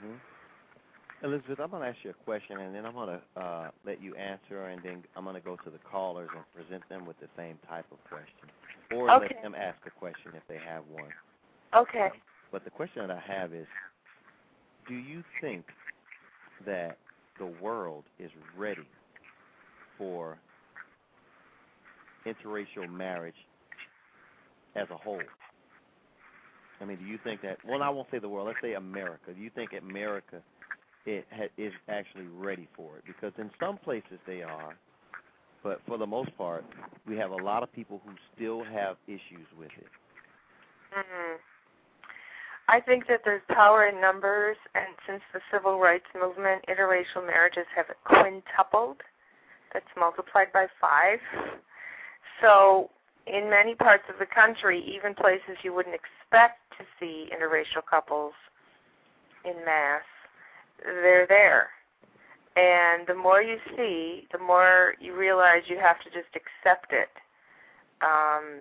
[0.00, 0.14] hmm
[1.22, 4.00] Elizabeth, I'm going to ask you a question, and then I'm going to uh, let
[4.02, 7.18] you answer, and then I'm going to go to the callers and present them with
[7.18, 8.48] the same type of question,
[8.90, 9.34] or Okay.
[9.34, 11.12] let them ask a question if they have one.
[11.74, 12.10] Okay.
[12.52, 13.66] But the question that I have is,
[14.86, 15.64] do you think
[16.66, 16.98] that
[17.38, 18.88] the world is ready
[19.98, 20.38] for
[22.26, 23.34] interracial marriage
[24.76, 25.20] as a whole?
[26.80, 27.58] I mean, do you think that?
[27.66, 28.48] Well, I won't say the world.
[28.48, 29.32] Let's say America.
[29.34, 30.42] Do you think America
[31.06, 33.04] it ha, is actually ready for it?
[33.06, 34.74] Because in some places they are,
[35.62, 36.64] but for the most part,
[37.06, 39.86] we have a lot of people who still have issues with it.
[40.92, 41.36] hmm
[42.66, 47.66] I think that there's power in numbers, and since the civil rights movement, interracial marriages
[47.76, 49.02] have quintupled.
[49.74, 51.18] That's multiplied by five.
[52.40, 52.90] So,
[53.26, 58.34] in many parts of the country, even places you wouldn't expect to see interracial couples
[59.44, 60.02] in mass,
[60.82, 61.68] they're there.
[62.56, 67.08] And the more you see, the more you realize you have to just accept it.
[68.02, 68.60] Um,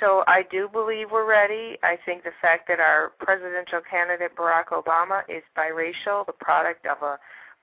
[0.00, 1.76] so I do believe we're ready.
[1.82, 7.02] I think the fact that our presidential candidate Barack Obama is biracial, the product of
[7.02, 7.18] a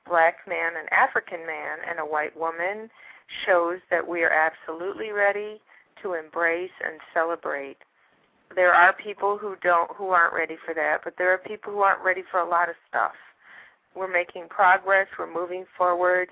[0.07, 2.89] black man, an African man, and a white woman,
[3.45, 5.61] shows that we are absolutely ready
[6.01, 7.77] to embrace and celebrate.
[8.55, 11.81] There are people who don't who aren't ready for that, but there are people who
[11.81, 13.13] aren't ready for a lot of stuff.
[13.95, 16.29] We're making progress, we're moving forward,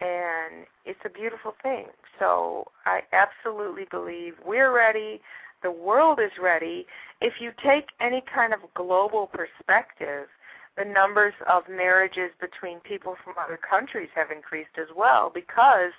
[0.00, 1.86] and it's a beautiful thing.
[2.18, 5.20] So I absolutely believe we're ready,
[5.62, 6.86] the world is ready.
[7.20, 10.28] If you take any kind of global perspective,
[10.76, 15.92] the numbers of marriages between people from other countries have increased as well because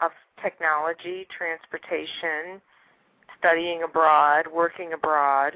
[0.00, 0.10] of
[0.42, 2.60] technology, transportation,
[3.38, 5.52] studying abroad, working abroad,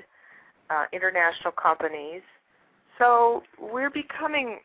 [0.70, 2.22] uh, international companies.
[2.98, 4.58] So we're becoming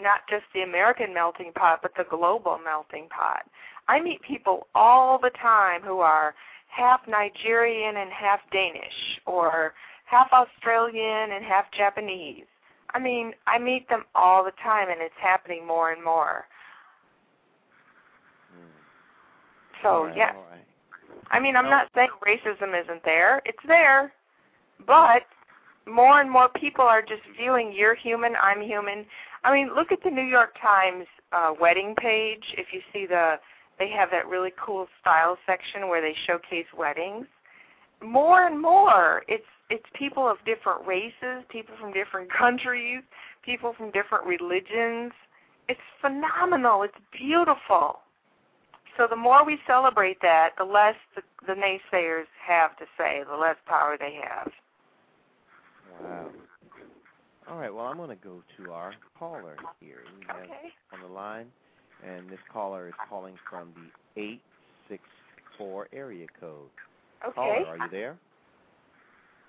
[0.00, 3.42] not just the American melting pot, but the global melting pot.
[3.88, 6.34] I meet people all the time who are
[6.68, 9.74] half Nigerian and half Danish, or
[10.04, 12.44] half Australian and half Japanese.
[12.94, 16.46] I mean, I meet them all the time, and it's happening more and more.
[18.54, 19.67] Mm.
[19.82, 20.64] So right, yeah, right.
[21.30, 21.70] I mean, I'm No.
[21.70, 23.42] not saying racism isn't there.
[23.44, 24.12] It's there,
[24.86, 25.22] but
[25.86, 29.06] more and more people are just viewing you're human, I'm human.
[29.44, 32.42] I mean, look at the New York Times uh, wedding page.
[32.56, 33.38] If you see the,
[33.78, 37.26] they have that really cool style section where they showcase weddings.
[38.02, 43.02] More and more, it's it's people of different races, people from different countries,
[43.44, 45.12] people from different religions.
[45.68, 46.82] It's phenomenal.
[46.82, 48.00] It's beautiful.
[48.98, 53.36] So the more we celebrate that, the less the, the naysayers have to say, the
[53.36, 54.50] less power they have.
[56.02, 56.30] Wow.
[57.48, 57.72] All right.
[57.72, 60.00] Well, I'm going to go to our caller here.
[60.18, 60.72] We have Okay.
[60.92, 61.46] on the line,
[62.04, 64.40] and this caller is calling from the eight
[64.88, 65.02] six
[65.56, 66.68] four area code.
[67.24, 67.34] Okay.
[67.34, 68.16] Caller, are you there?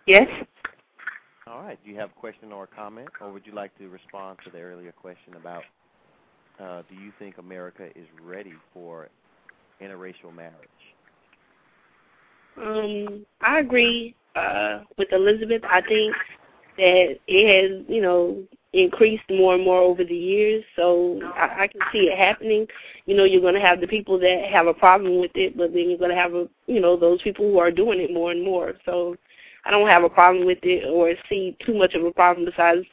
[0.05, 0.27] Yes.
[1.47, 1.79] All right.
[1.83, 4.51] Do you have a question or a comment, or would you like to respond to
[4.51, 5.63] the earlier question about
[6.59, 9.09] uh, do you think America is ready for
[9.81, 10.53] interracial marriage?
[12.57, 15.61] Um, I agree uh, with Elizabeth.
[15.63, 16.15] I think
[16.77, 20.63] that it has, you know, increased more and more over the years.
[20.75, 22.67] So I, I can see it happening.
[23.05, 25.73] You know, you're going to have the people that have a problem with it, but
[25.73, 28.31] then you're going to have, a, you know, those people who are doing it more
[28.31, 28.73] and more.
[28.85, 29.15] So
[29.65, 32.85] I don't have a problem with it or see too much of a problem besides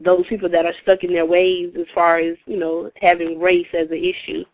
[0.00, 3.66] those people that are stuck in their ways as far as, you know, having race
[3.72, 4.44] as an issue.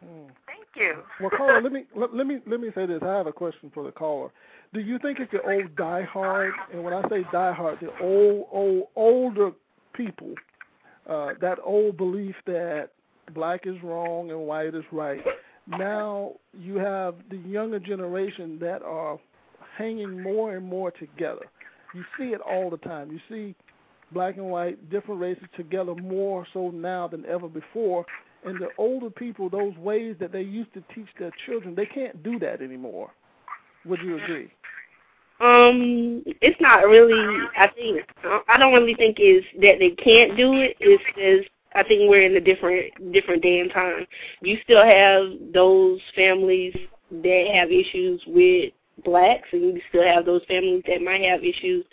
[0.00, 0.30] Hmm.
[0.76, 1.02] You.
[1.20, 3.00] Well, caller, let me let, let me let me say this.
[3.02, 4.30] I have a question for the caller.
[4.72, 8.88] Do you think it's the old diehard, and when I say diehard, the old old
[8.96, 9.52] older
[9.92, 10.34] people,
[11.08, 12.90] uh, that old belief that
[13.32, 15.22] black is wrong and white is right.
[15.66, 19.18] Now you have the younger generation that are
[19.78, 21.46] hanging more and more together.
[21.94, 23.10] You see it all the time.
[23.10, 23.54] You see
[24.12, 28.04] black and white, different races together more so now than ever before.
[28.44, 32.22] And the older people, those ways that they used to teach their children, they can't
[32.22, 33.10] do that anymore.
[33.86, 34.50] Would you agree?
[35.40, 37.48] Um, it's not really.
[37.58, 38.06] I think
[38.48, 40.76] I don't really think it's that they can't do it.
[40.78, 44.06] It's just I think we're in a different different day and time.
[44.40, 46.74] You still have those families
[47.10, 48.72] that have issues with
[49.04, 51.84] blacks, and you still have those families that might have issues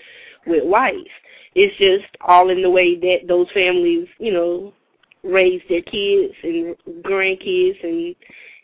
[0.46, 1.10] with whites.
[1.56, 4.74] It's just all in the way that those families, you know,
[5.24, 8.16] raise their kids and grandkids and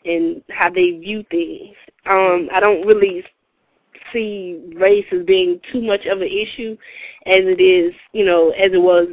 [0.04, 1.74] and how they view things.
[2.06, 3.24] Um, I don't really
[4.12, 6.76] see race as being too much of an issue
[7.26, 9.08] as it is, you know, as it was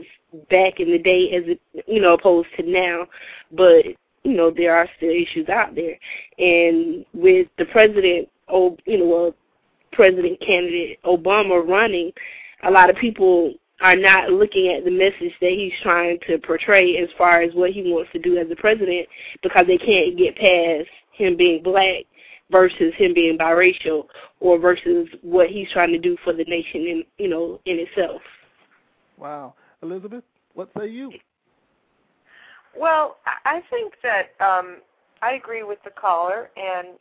[0.50, 3.08] back in the day as it you know, opposed to now.
[3.52, 3.86] But,
[4.24, 5.98] you know, there are still issues out there.
[6.38, 9.36] And with the president oh you know, well,
[9.92, 12.12] president candidate Obama running,
[12.64, 16.98] a lot of people are not looking at the message that he's trying to portray
[16.98, 19.08] as far as what he wants to do as a president
[19.44, 22.04] because they can't get past him being black
[22.52, 24.06] versus him being biracial
[24.40, 28.22] or versus what he's trying to do for the nation in you know in itself.
[29.18, 29.56] Wow.
[29.82, 31.12] Elizabeth, what say you?
[32.78, 34.78] Well, I I think that um,
[35.22, 36.98] I agree with the caller, and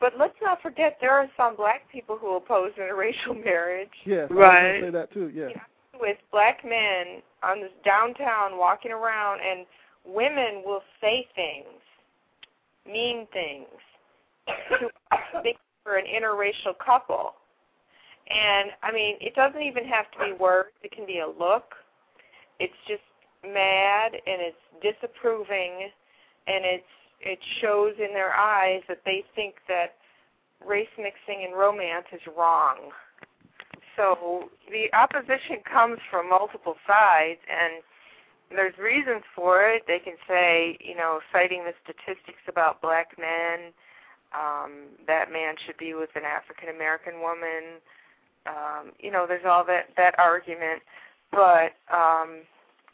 [0.00, 3.90] but let's not forget there are some black people who oppose interracial marriage.
[4.04, 4.62] Yes, I was Right.
[4.70, 5.30] going to say that too.
[5.34, 5.52] Yes.
[6.00, 9.66] with black men on this downtown walking around and
[10.04, 11.80] women will say things,
[12.86, 13.66] mean things
[14.78, 14.88] to
[15.44, 17.32] make for an interracial couple.
[18.30, 21.74] And I mean, it doesn't even have to be words, it can be a look.
[22.60, 23.02] It's just
[23.42, 25.88] mad and it's disapproving
[26.46, 26.84] and it's
[27.20, 29.94] it shows in their eyes that they think that
[30.66, 32.90] race mixing and romance is wrong.
[33.96, 37.82] So the opposition comes from multiple sides, and
[38.50, 39.82] there's reasons for it.
[39.86, 43.72] They can say, you know, citing the statistics about black men,
[44.32, 47.80] um, that man should be with an African American woman.
[48.46, 50.82] Um, you know, there's all that that argument,
[51.32, 52.44] but um,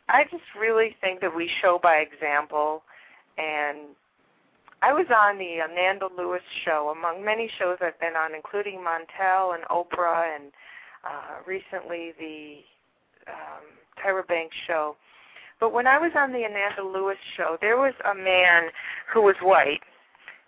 [0.09, 2.83] I just really think that we show by example,
[3.37, 3.95] and
[4.85, 9.55] I was on the Amanda Lewis show, among many shows I've been on, including Montel
[9.55, 10.53] and Oprah, and
[11.03, 12.57] uh, recently the
[13.27, 13.65] um,
[13.99, 14.95] Tyra Banks show.
[15.59, 18.65] But when I was on the Amanda Lewis show, there was a man
[19.11, 19.81] who was white.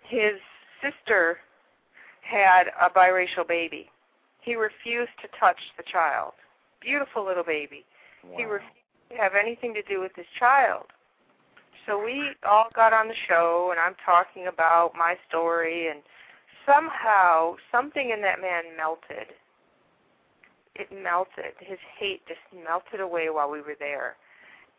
[0.03, 0.33] His
[0.83, 1.39] sister
[2.21, 3.89] had a biracial baby.
[4.41, 6.33] He refused to touch the child.
[6.79, 7.85] Beautiful little baby.
[8.35, 8.71] He refused
[9.09, 10.85] to have anything to do with his child.
[11.87, 16.01] So we all got on the show, and I'm talking about my story and
[16.65, 19.33] somehow something in that man melted.
[20.75, 21.55] It melted.
[21.59, 24.17] His hate just melted away while we were there.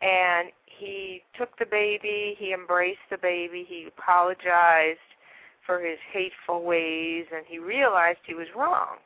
[0.01, 4.99] And he took the baby, he embraced the baby, he apologized
[5.65, 8.97] for his hateful ways, and he realized he was wrong.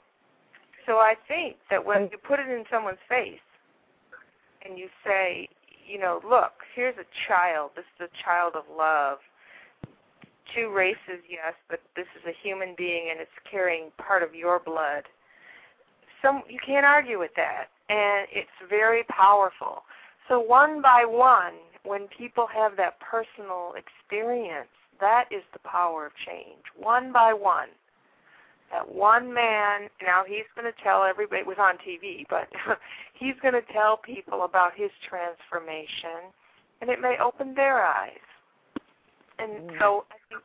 [0.86, 3.39] So I think that when you put it in someone's face
[4.66, 5.47] and you say,
[5.88, 7.71] you know, look, here's a child.
[7.75, 9.19] This is a child of love.
[10.55, 14.59] Two races, yes, but this is a human being and it's carrying part of your
[14.59, 15.03] blood.
[16.21, 19.84] Some you can't argue with that, and it's very powerful.
[20.29, 21.53] So one by one,
[21.84, 24.69] when people have that personal experience,
[24.99, 26.63] that is the power of change.
[26.77, 27.69] One by one
[28.74, 32.47] that one man now he's going to tell everybody it was on TV, but
[33.13, 36.34] he's going to tell people about his transformation
[36.82, 38.11] and it may open their eyes.
[39.39, 39.80] And mm.
[39.80, 40.43] so I think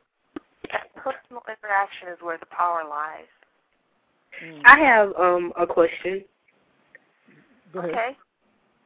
[0.71, 3.25] that personal interaction is where the power lies.
[4.45, 4.61] Mm.
[4.63, 6.23] I have um a question.
[7.75, 8.15] Okay.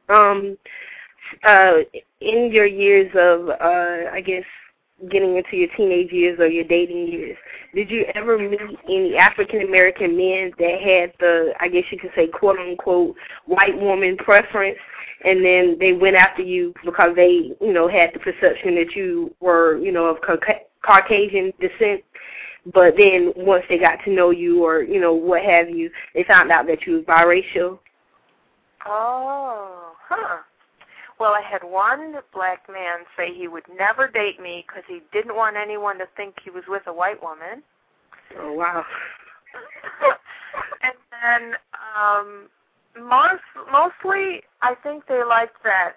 [0.08, 0.56] Um
[1.44, 1.74] uh
[2.20, 4.44] in your years of uh I guess
[5.10, 7.36] getting into your teenage years or your dating years,
[7.74, 12.12] did you ever meet any African American men that had the, I guess you could
[12.14, 13.16] say, quote unquote,
[13.46, 14.78] white woman preference,
[15.24, 19.34] and then they went after you because they, you know, had the perception that you
[19.40, 20.18] were, you know, of
[20.82, 22.02] Caucasian descent?
[22.72, 26.24] But then once they got to know you or, you know, what have you, they
[26.24, 27.78] found out that you was biracial?
[28.86, 30.38] Oh, huh.
[31.18, 35.36] Well, I had one black man say he would never date me because he didn't
[35.36, 37.62] want anyone to think he was with a white woman.
[38.38, 38.84] Oh wow!
[40.82, 41.54] and then
[41.96, 42.48] um,
[43.00, 45.94] most mostly, I think they liked that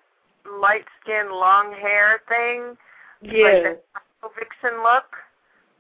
[0.59, 2.77] light skin, long hair thing.
[3.21, 3.73] Yeah.
[3.73, 3.83] Like
[4.21, 5.15] the vixen look.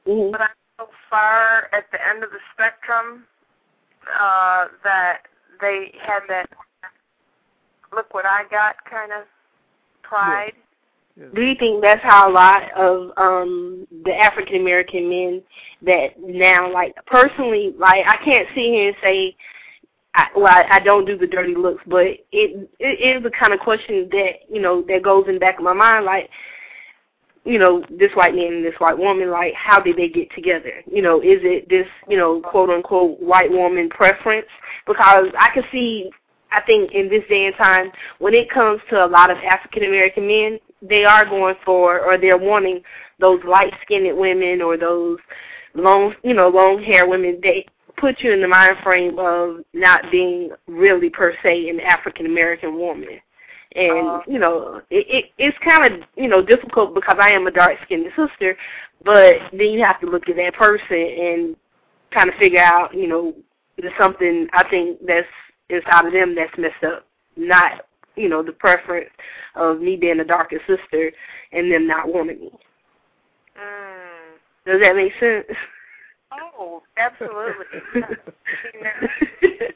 [0.07, 0.31] Mm-hmm.
[0.31, 0.47] But I'm
[0.79, 3.25] so far at the end of the spectrum
[4.19, 5.19] uh, that
[5.59, 6.49] they had that
[7.93, 9.25] look what I got kind of
[10.03, 10.53] pride.
[11.15, 11.29] Yes.
[11.33, 15.41] Do you think that's how a lot of um the African American men
[15.81, 19.35] that now like personally like I can't sit here and say
[20.13, 23.53] I, well I, I don't do the dirty looks but it it is the kind
[23.53, 26.29] of question that you know that goes in the back of my mind like
[27.45, 30.83] you know this white man and this white woman like how did they get together
[30.85, 34.47] you know is it this you know quote unquote white woman preference
[34.85, 36.11] because I can see
[36.51, 39.83] I think in this day and time, when it comes to a lot of African
[39.83, 42.81] American men, they are going for or they're wanting
[43.19, 45.17] those light skinned women or those
[45.73, 47.39] long you know, long hair women.
[47.41, 47.65] They
[47.97, 52.77] put you in the mind frame of not being really per se an African American
[52.77, 53.19] woman.
[53.75, 57.51] And, uh, you know, it, it it's kinda, you know, difficult because I am a
[57.51, 58.57] dark skinned sister,
[59.03, 61.55] but then you have to look at that person and
[62.11, 63.35] kind of figure out, you know,
[63.77, 65.27] there's something I think that's
[65.69, 67.05] inside of them that's messed up,
[67.35, 69.09] not you know the preference
[69.55, 71.11] of me being a darker sister
[71.51, 72.51] and them not wanting me.
[73.59, 74.37] Mm.
[74.65, 75.45] Does that make sense?
[76.31, 77.65] Oh, absolutely.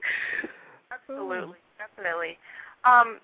[0.92, 2.38] absolutely, definitely.
[2.84, 3.20] Um,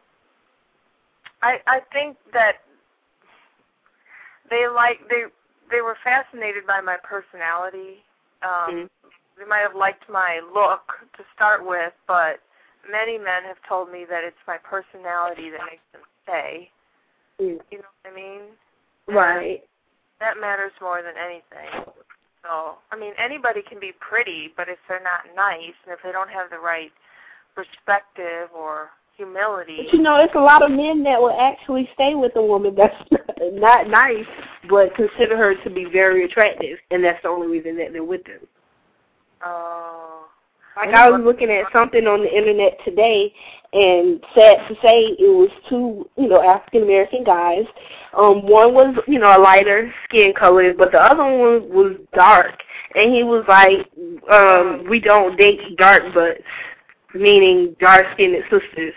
[1.41, 2.57] I I think that
[4.49, 5.23] they like they
[5.69, 8.03] they were fascinated by my personality.
[8.41, 8.85] Um, mm-hmm.
[9.37, 10.81] They might have liked my look
[11.17, 12.39] to start with, but
[12.91, 16.69] many men have told me that it's my personality that makes them stay.
[17.41, 17.59] Mm.
[17.71, 18.41] You know what I mean?
[19.07, 19.63] Right.
[20.19, 21.85] That matters more than anything.
[22.43, 26.11] So, I mean, anybody can be pretty, but if they're not nice and if they
[26.11, 26.91] don't have the right
[27.55, 29.77] perspective or humility.
[29.85, 32.75] But you know, it's a lot of men that will actually stay with a woman
[32.75, 32.95] that's
[33.53, 34.25] not nice,
[34.69, 38.23] but consider her to be very attractive, and that's the only reason that they're with
[38.23, 38.39] them.
[39.43, 40.06] Oh.
[40.77, 43.33] Like I was looking at something on the internet today,
[43.73, 47.65] and sad to say, it was two, you know, African American guys.
[48.15, 52.53] Um, one was, you know, a lighter skin color, but the other one was dark.
[52.93, 53.89] And he was like,
[54.29, 56.43] um, "We don't date dark butts,"
[57.15, 58.93] meaning dark skinned sisters.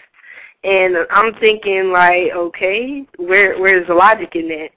[0.62, 4.68] And I'm thinking, like, okay, where where's the logic in that?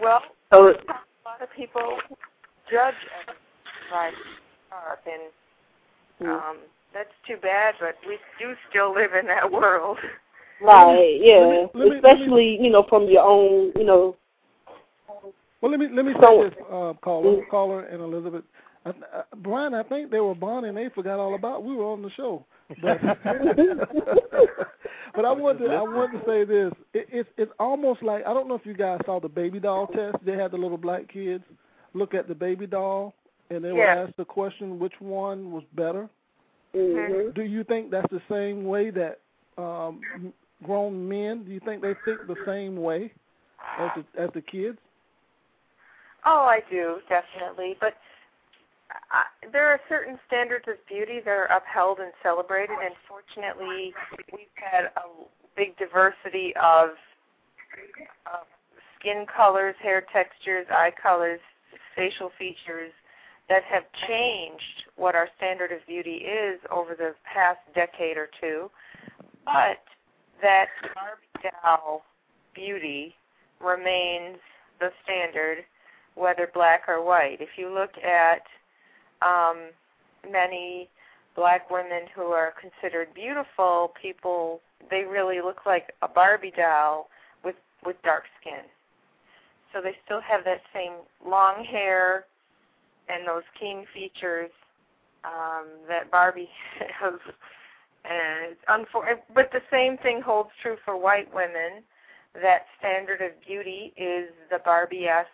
[0.00, 1.98] Well, so, a lot of people
[2.70, 2.94] judge
[3.90, 4.14] right
[4.72, 5.22] up, and
[6.18, 6.30] hmm.
[6.30, 6.58] um,
[6.92, 7.74] that's too bad.
[7.80, 9.98] But we do still live in that world.
[10.62, 11.18] Right.
[11.22, 11.66] Yeah.
[11.74, 14.16] Let me, let Especially, me, you know, from your own, you know.
[15.60, 17.48] Well, let me let me say this, uh, caller, mm.
[17.50, 18.44] caller, and Elizabeth.
[18.86, 21.64] Uh, uh, Brian, I think they were Bonnie and they forgot all about.
[21.64, 22.46] We were on the show,
[22.82, 23.00] but
[25.14, 26.72] but I want to I want to say this.
[26.94, 29.86] It, it's it's almost like I don't know if you guys saw the baby doll
[29.86, 30.16] test.
[30.24, 31.44] They had the little black kids
[31.92, 33.14] look at the baby doll
[33.50, 33.74] and they Yeah.
[33.74, 36.08] would ask the question which one was better.
[36.72, 39.20] hmm Do you think that's the same way that
[39.58, 40.32] um,
[40.62, 41.42] grown men?
[41.44, 43.12] Do you think they think the same way
[43.78, 44.78] as the, as the kids?
[46.24, 47.96] Oh, I do definitely, but
[49.10, 53.92] I, there are certain standards of beauty that are upheld and celebrated, and fortunately,
[54.32, 55.24] we've had a
[55.56, 56.90] big diversity of,
[58.26, 58.46] of
[58.98, 61.40] skin colors, hair textures, eye colors,
[61.96, 62.92] facial features
[63.50, 68.70] that have changed what our standard of beauty is over the past decade or two,
[69.44, 69.82] but
[70.40, 72.02] that Barbie doll
[72.54, 73.14] beauty
[73.60, 74.38] remains
[74.78, 75.58] the standard
[76.14, 77.38] whether black or white.
[77.40, 78.42] If you look at
[79.20, 79.70] um,
[80.30, 80.88] many
[81.34, 87.08] black women who are considered beautiful, people they really look like a Barbie doll
[87.44, 88.62] with with dark skin.
[89.72, 90.92] So they still have that same
[91.28, 92.26] long hair
[93.10, 94.50] and those keen features
[95.24, 96.48] um, that Barbie
[97.00, 97.14] has.
[98.04, 101.82] And unfor- but the same thing holds true for white women.
[102.40, 105.28] That standard of beauty is the Barbie-esque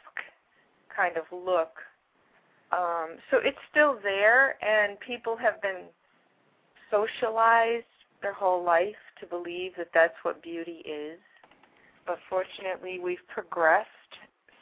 [0.97, 1.77] kind of look.
[2.73, 5.83] Um, so it's still there, and people have been
[6.91, 7.85] socialized
[8.23, 11.19] their whole life to believe that that's what beauty is.
[12.07, 13.89] But fortunately, we've progressed,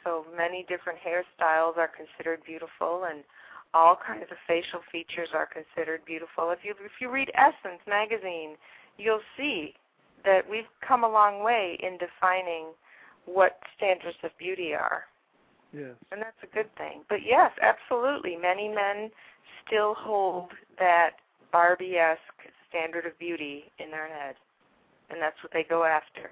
[0.05, 3.23] so many different hairstyles are considered beautiful, and
[3.73, 6.51] all kinds of facial features are considered beautiful.
[6.51, 8.55] If you if you read Essence magazine,
[8.97, 9.73] you'll see
[10.23, 12.67] that we've come a long way in defining
[13.25, 15.03] what standards of beauty are
[15.75, 15.95] Yes.
[16.11, 17.01] and that's a good thing.
[17.09, 19.11] But yes, absolutely, many men
[19.65, 21.11] still hold that
[21.51, 22.19] Barbie-esque
[22.69, 24.35] standard of beauty in their head,
[25.09, 26.31] and that's what they go after.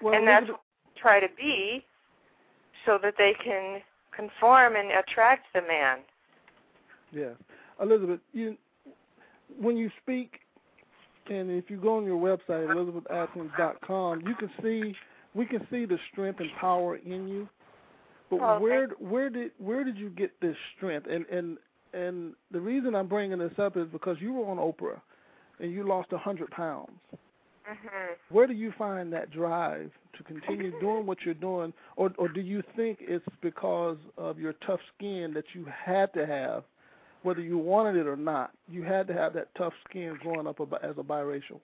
[0.00, 0.60] Well, and that's what
[0.94, 1.84] they try to be,
[2.88, 3.82] so that they can
[4.16, 5.98] conform and attract the man.
[7.12, 7.34] Yes,
[7.80, 8.56] Elizabeth, you
[9.60, 10.40] when you speak,
[11.28, 14.94] and if you go on your website elizabethatkins.com, you can see
[15.34, 17.48] we can see the strength and power in you.
[18.30, 21.06] But Oh, where where did where did you get this strength?
[21.10, 21.58] And and
[21.92, 25.00] and the reason I'm bringing this up is because you were on Oprah,
[25.60, 26.90] and you lost a hundred pounds.
[27.68, 28.16] Mhm.
[28.30, 32.40] Where do you find that drive to continue doing what you're doing, or or do
[32.40, 36.64] you think it's because of your tough skin that you had to have,
[37.22, 38.52] whether you wanted it or not?
[38.68, 41.60] You had to have that tough skin growing up as a biracial.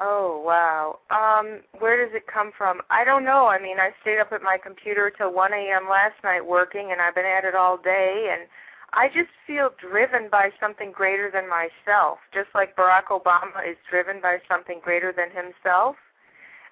[0.00, 0.98] Oh wow.
[1.10, 2.80] Um, where does it come from?
[2.90, 3.46] I don't know.
[3.46, 5.88] I mean, I stayed up at my computer till 1 a.m.
[5.88, 8.48] last night working, and I've been at it all day, and
[8.94, 14.20] I just feel driven by something greater than myself, just like Barack Obama is driven
[14.20, 15.96] by something greater than himself.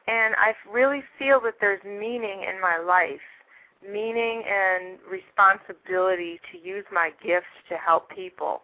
[0.07, 3.21] And I really feel that there's meaning in my life,
[3.83, 8.63] meaning and responsibility to use my gifts to help people.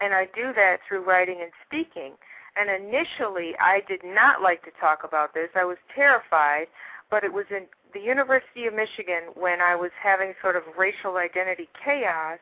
[0.00, 2.14] And I do that through writing and speaking.
[2.56, 5.50] And initially, I did not like to talk about this.
[5.54, 6.66] I was terrified,
[7.10, 11.16] but it was in the University of Michigan when I was having sort of racial
[11.16, 12.38] identity chaos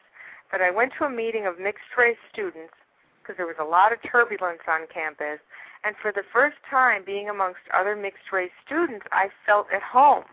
[0.53, 2.75] that I went to a meeting of mixed race students
[3.21, 5.41] because there was a lot of turbulence on campus.
[5.85, 10.25] And for the first time, being amongst other mixed race students, I felt at home.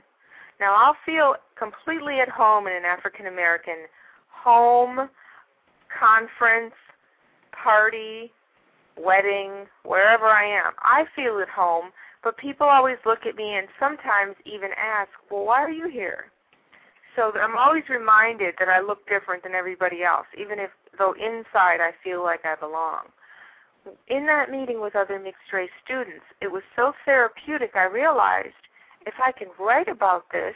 [0.59, 3.87] Now, I'll feel completely at home in an African American
[4.29, 5.09] home,
[5.99, 6.73] conference,
[7.51, 8.31] party,
[8.97, 10.73] wedding, wherever I am.
[10.79, 11.91] I feel at home,
[12.23, 16.25] but people always look at me and sometimes even ask, well, why are you here?
[17.15, 21.79] So I'm always reminded that I look different than everybody else, even if, though inside
[21.79, 23.03] I feel like I belong.
[24.07, 28.53] In that meeting with other mixed race students, it was so therapeutic, I realized
[29.05, 30.55] if I can write about this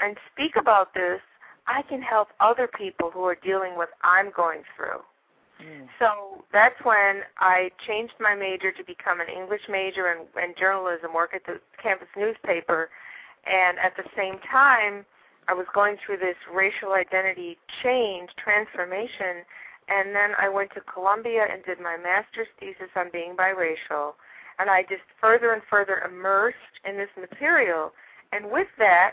[0.00, 1.20] and speak about this,
[1.66, 5.00] I can help other people who are dealing with what I'm going through.
[5.60, 5.88] Mm.
[5.98, 11.12] So that's when I changed my major to become an English major and, and journalism,
[11.14, 12.90] work at the campus newspaper,
[13.46, 15.04] and at the same time,
[15.48, 19.44] I was going through this racial identity change, transformation,
[19.88, 24.14] and then I went to Columbia and did my master's thesis on being biracial,
[24.58, 27.92] and I just further and further immersed in this material,
[28.32, 29.12] and with that,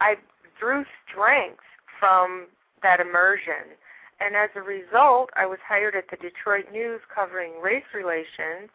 [0.00, 0.16] I
[0.58, 1.62] drew strength
[2.00, 2.46] from
[2.82, 3.76] that immersion.
[4.20, 8.70] And as a result, I was hired at the Detroit News covering race relations,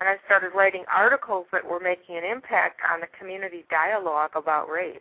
[0.00, 4.68] and I started writing articles that were making an impact on the community dialogue about
[4.68, 5.00] race,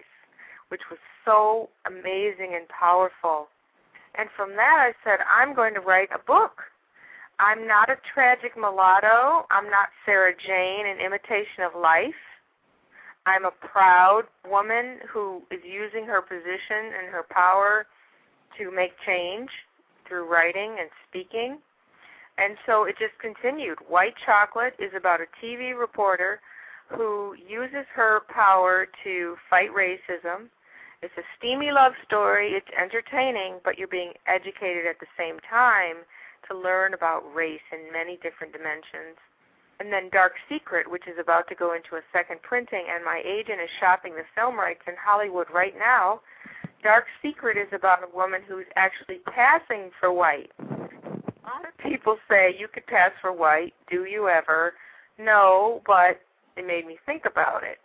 [0.70, 3.48] which was so amazing and powerful.
[4.16, 6.62] And from that, I said, I'm going to write a book.
[7.40, 9.46] I'm not a tragic mulatto.
[9.50, 12.14] I'm not Sarah Jane an imitation of life.
[13.26, 17.86] I'm a proud woman who is using her position and her power
[18.58, 19.50] to make change
[20.08, 21.58] through writing and speaking.
[22.38, 23.78] And so it just continued.
[23.88, 26.40] White Chocolate is about a TV reporter
[26.96, 30.50] who uses her power to fight racism.
[31.02, 32.52] It's a steamy love story.
[32.52, 35.98] It's entertaining, but you're being educated at the same time
[36.50, 39.18] to learn about race in many different dimensions.
[39.80, 43.22] And then Dark Secret, which is about to go into a second printing, and my
[43.26, 46.22] agent is shopping the film rights in Hollywood right now.
[46.84, 50.52] Dark Secret is about a woman who's actually passing for white.
[50.60, 53.74] A lot of people say you could pass for white.
[53.90, 54.74] Do you ever?
[55.18, 56.22] No, but
[56.58, 57.78] it made me think about it.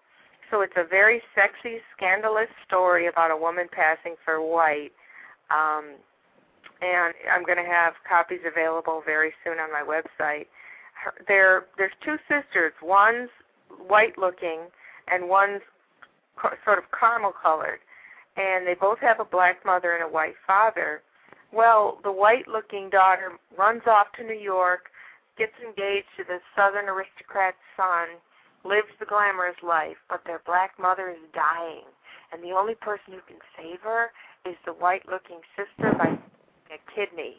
[0.51, 4.93] So it's a very sexy, scandalous story about a woman passing for white.
[5.51, 5.95] Um,
[6.81, 10.47] and I'm going to have copies available very soon on my website.
[10.95, 12.73] Her, there, there's two sisters.
[12.83, 13.31] One's
[13.87, 14.61] white-looking,
[15.11, 15.61] and one's
[16.65, 17.81] sort of caramel-colored,
[18.37, 21.03] and they both have a black mother and a white father.
[21.53, 24.91] Well, the white-looking daughter runs off to New York,
[25.37, 28.09] gets engaged to the Southern aristocrat's son,
[28.65, 31.85] lives the glamorous life, but their black mother is dying,
[32.33, 34.11] and the only person who can save her
[34.45, 36.19] is the white-looking sister by
[36.73, 37.37] a kidney.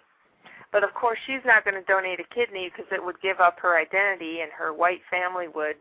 [0.72, 3.60] But of course, she's not going to donate a kidney because it would give up
[3.60, 5.76] her identity, and her white family would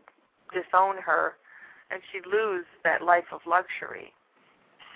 [0.53, 1.33] disown her,
[1.91, 4.13] and she'd lose that life of luxury.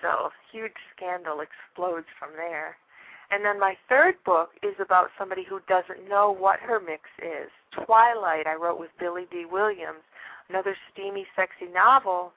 [0.02, 2.76] So, a huge scandal explodes from there.
[3.32, 7.50] And then my third book is about somebody who doesn't know what her mix is.
[7.86, 10.04] Twilight, I wrote with Billy Dee Williams,
[10.54, 12.32] another steamy, sexy novel,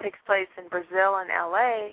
[0.00, 1.90] takes place in Brazil and LA,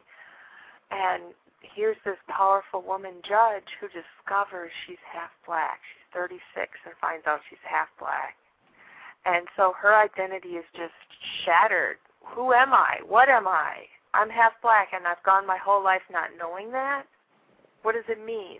[0.92, 5.80] and here's this powerful woman judge who discovers she's half black.
[5.82, 8.36] She's 36 and finds out she's half black.
[9.26, 10.94] And so her identity is just
[11.44, 11.98] shattered.
[12.24, 13.00] Who am I?
[13.08, 13.88] What am I?
[14.14, 17.04] I'm half black and I've gone my whole life not knowing that.
[17.82, 18.60] What does it mean?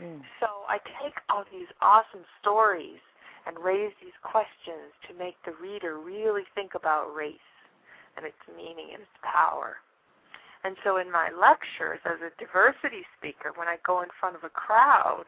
[0.00, 0.22] Mm.
[0.40, 3.00] So I take all these awesome stories
[3.46, 7.38] and raise these questions to make the reader really think about race
[8.16, 9.76] and its meaning and its power.
[10.64, 14.42] And so in my lectures as a diversity speaker, when I go in front of
[14.42, 15.26] a crowd,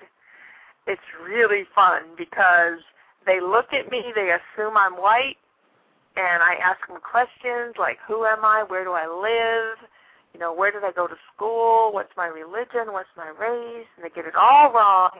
[0.86, 2.80] it's really fun because
[3.24, 5.36] they look at me, they assume I'm white,
[6.16, 8.64] and I ask them questions like, who am I?
[8.66, 9.78] Where do I live?
[10.34, 11.92] You know, where did I go to school?
[11.92, 12.92] What's my religion?
[12.92, 13.86] What's my race?
[13.96, 15.10] And they get it all wrong.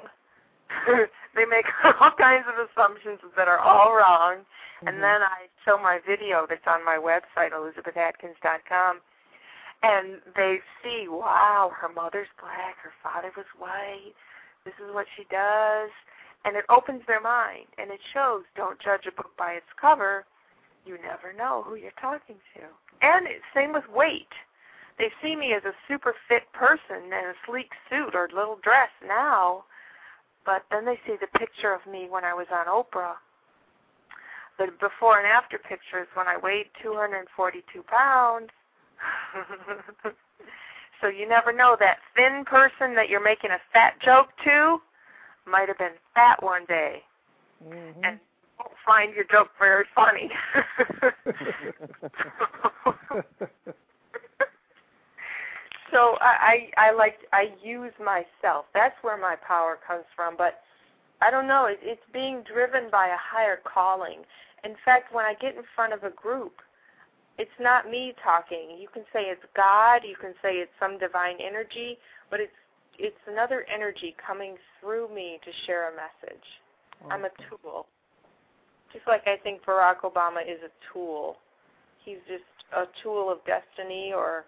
[1.35, 1.67] they make
[2.01, 4.37] all kinds of assumptions that are all wrong.
[4.37, 4.89] Mm-hmm.
[4.89, 9.01] And then I show my video that's on my website, elizabethatkins.com,
[9.83, 14.15] and they see, wow, her mother's black, her father was white,
[14.65, 15.91] this is what she does,
[16.45, 20.25] and it opens their mind and it shows don't judge a book by its cover.
[20.85, 22.63] You never know who you're talking to.
[23.03, 24.33] And it's same with weight.
[24.99, 28.91] They see me as a super fit person in a sleek suit or little dress
[29.07, 29.65] now,
[30.49, 33.17] but then they see the picture of me when I was on Oprah.
[34.59, 38.49] The before and after pictures when I weighed 242 pounds
[41.03, 44.81] so you never know that thin person that you're making a fat joke to
[45.47, 47.03] might have been fat one day,
[47.63, 48.05] mm-hmm.
[48.05, 48.19] and
[48.59, 50.31] won't find your joke very funny.
[55.93, 58.67] so I, I I like I use myself.
[58.75, 60.37] That's where my power comes from.
[60.37, 60.61] But
[61.21, 61.67] I don't know.
[61.67, 64.21] It, it's being driven by a higher calling.
[64.65, 66.55] In fact, when I get in front of a group,
[67.39, 68.77] it's not me talking.
[68.79, 71.99] You can say it's God, you can say it's some divine energy,
[72.31, 72.53] but it's
[72.99, 76.45] it's another energy coming through me to share a message.
[77.11, 77.87] I'm a tool.
[78.93, 81.37] Just like I think Barack Obama is a tool.
[82.05, 82.43] He's just
[82.77, 84.45] a tool of destiny or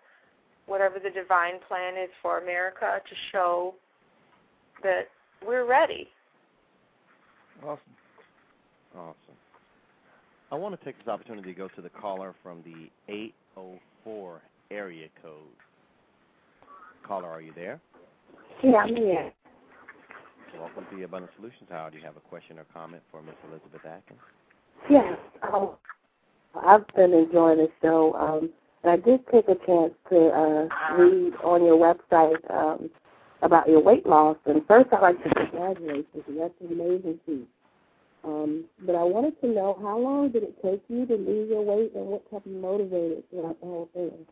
[0.70, 3.74] whatever the divine plan is for America to show
[4.84, 5.08] that
[5.44, 6.08] we're ready.
[7.62, 7.78] Awesome.
[8.96, 9.16] Awesome.
[10.52, 14.40] I want to take this opportunity to go to the caller from the 804
[14.70, 15.34] area code.
[17.06, 17.80] Caller, are you there?
[18.62, 19.32] Yeah, I'm here.
[20.58, 21.90] Welcome to the Abundant Solutions Hour.
[21.90, 24.20] Do you have a question or comment for Miss Elizabeth Atkins?
[24.88, 25.18] Yes.
[25.52, 25.70] Um,
[26.54, 28.14] I've been enjoying the show.
[28.14, 28.50] Um,
[28.82, 32.90] and I did take a chance to uh, read on your website um,
[33.42, 34.36] about your weight loss.
[34.46, 36.38] And first, I'd like to congratulate you.
[36.38, 37.48] That's an amazing feat.
[38.22, 41.62] Um, but I wanted to know how long did it take you to lose your
[41.62, 44.26] weight, and what kept you motivated throughout the whole thing?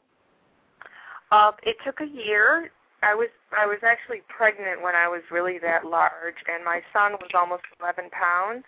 [1.31, 2.71] Uh, it took a year.
[3.03, 7.13] I was I was actually pregnant when I was really that large, and my son
[7.13, 8.65] was almost 11 pounds.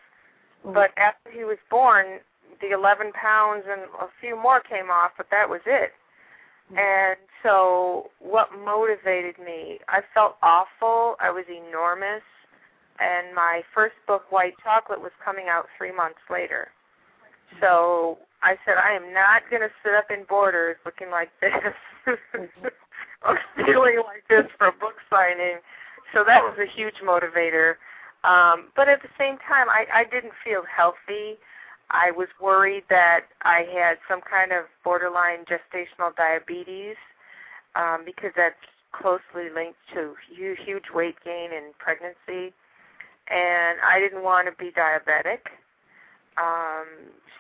[0.65, 0.73] Mm-hmm.
[0.73, 2.21] But after he was born,
[2.61, 5.93] the 11 pounds and a few more came off, but that was it.
[6.73, 6.79] Mm-hmm.
[6.79, 9.79] And so, what motivated me?
[9.89, 11.17] I felt awful.
[11.21, 12.23] I was enormous,
[12.99, 16.69] and my first book, White Chocolate, was coming out three months later.
[17.51, 17.61] Mm-hmm.
[17.61, 21.53] So I said, I am not going to sit up in Borders looking like this
[22.07, 22.67] mm-hmm.
[23.27, 25.59] or feeling like this for a book signing.
[26.15, 27.75] So that was a huge motivator.
[28.25, 31.39] Um, but at the same time, I, I didn't feel healthy.
[31.91, 36.97] I was worried that I had some kind of borderline gestational diabetes
[37.75, 38.55] um, because that's
[38.93, 42.55] closely linked to huge weight gain in pregnancy.
[43.29, 45.51] And I didn't want to be diabetic.
[46.37, 46.87] Um,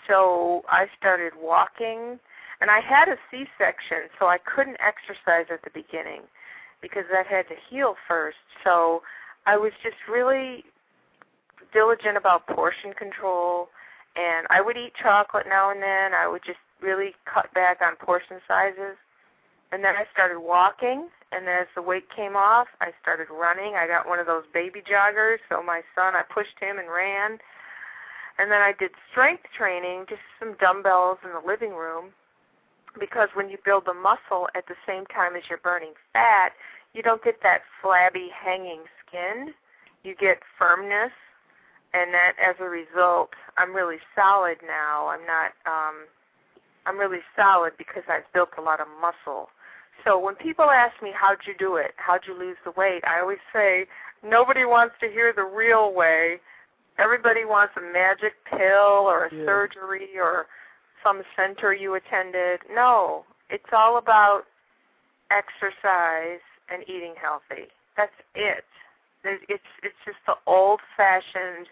[0.08, 2.18] so I started walking,
[2.60, 6.22] and I had a C-section, so I couldn't exercise at the beginning
[6.82, 8.38] because that had to heal first.
[8.64, 9.02] So
[9.46, 10.64] I was just really
[11.72, 13.68] diligent about portion control,
[14.16, 16.14] and I would eat chocolate now and then.
[16.14, 18.96] I would just really cut back on portion sizes.
[19.72, 23.74] And then I started walking, and as the weight came off, I started running.
[23.76, 27.38] I got one of those baby joggers, so my son, I pushed him and ran
[28.40, 32.06] and then I did strength training, just some dumbbells in the living room,
[32.98, 36.52] because when you build the muscle at the same time as you're burning fat,
[36.94, 39.52] you don't get that flabby hanging skin.
[40.04, 41.12] You get firmness,
[41.92, 45.08] and that as a result, I'm really solid now.
[45.08, 45.52] I'm not.
[45.66, 46.06] Um,
[46.86, 49.50] I'm really solid because I've built a lot of muscle.
[50.04, 53.20] So when people ask me how'd you do it, how'd you lose the weight, I
[53.20, 53.86] always say
[54.26, 56.40] nobody wants to hear the real way
[57.00, 59.44] everybody wants a magic pill or a yeah.
[59.46, 60.46] surgery or
[61.02, 62.60] some center you attended.
[62.72, 64.44] No, it's all about
[65.30, 66.40] exercise
[66.72, 67.68] and eating healthy.
[67.96, 68.64] That's it.
[69.24, 71.66] It's it's just the old-fashioned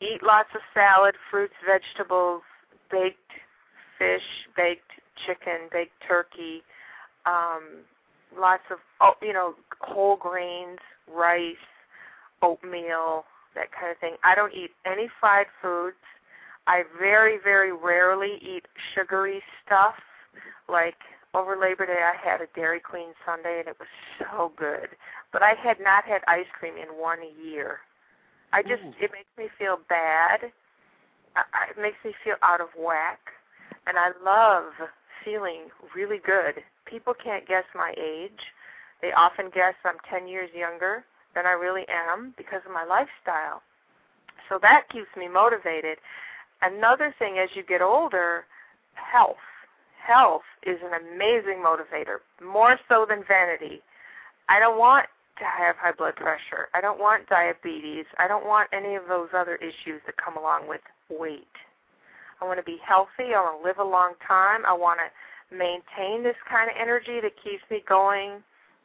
[0.00, 2.42] eat lots of salad, fruits, vegetables,
[2.90, 3.18] baked
[3.98, 4.22] fish,
[4.56, 4.90] baked
[5.26, 6.62] chicken, baked turkey,
[7.24, 7.82] um,
[8.38, 10.78] lots of oh, you know whole grains,
[11.12, 11.54] rice,
[12.42, 13.24] oatmeal,
[13.54, 14.16] that kind of thing.
[14.22, 15.96] I don't eat any fried foods.
[16.66, 19.94] I very, very rarely eat sugary stuff.
[20.68, 20.96] Like
[21.34, 23.88] over Labor Day, I had a Dairy Queen sundae and it was
[24.18, 24.88] so good.
[25.32, 27.78] But I had not had ice cream in one year.
[28.52, 28.94] I just Ooh.
[29.00, 30.52] it makes me feel bad.
[31.34, 33.20] I, it makes me feel out of whack,
[33.86, 34.72] and I love
[35.24, 36.62] feeling really good.
[36.86, 38.40] People can't guess my age.
[39.02, 43.62] They often guess I'm 10 years younger than I really am because of my lifestyle.
[44.48, 45.98] So that keeps me motivated.
[46.62, 48.44] Another thing as you get older,
[48.94, 49.36] health.
[50.02, 53.82] Health is an amazing motivator, more so than vanity.
[54.48, 55.06] I don't want
[55.38, 56.68] to have high blood pressure.
[56.74, 58.06] I don't want diabetes.
[58.18, 60.80] I don't want any of those other issues that come along with
[61.10, 61.46] weight.
[62.40, 63.34] I want to be healthy.
[63.34, 64.62] I want to live a long time.
[64.66, 68.42] I want to maintain this kind of energy that keeps me going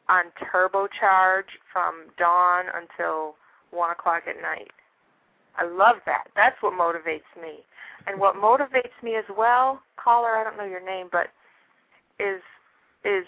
[0.08, 3.34] on turbocharge from dawn until
[3.70, 4.70] one o'clock at night.
[5.56, 6.24] I love that.
[6.34, 7.60] That's what motivates me.
[8.06, 11.28] And what motivates me as well, caller, I don't know your name, but
[12.18, 12.40] is
[13.04, 13.24] is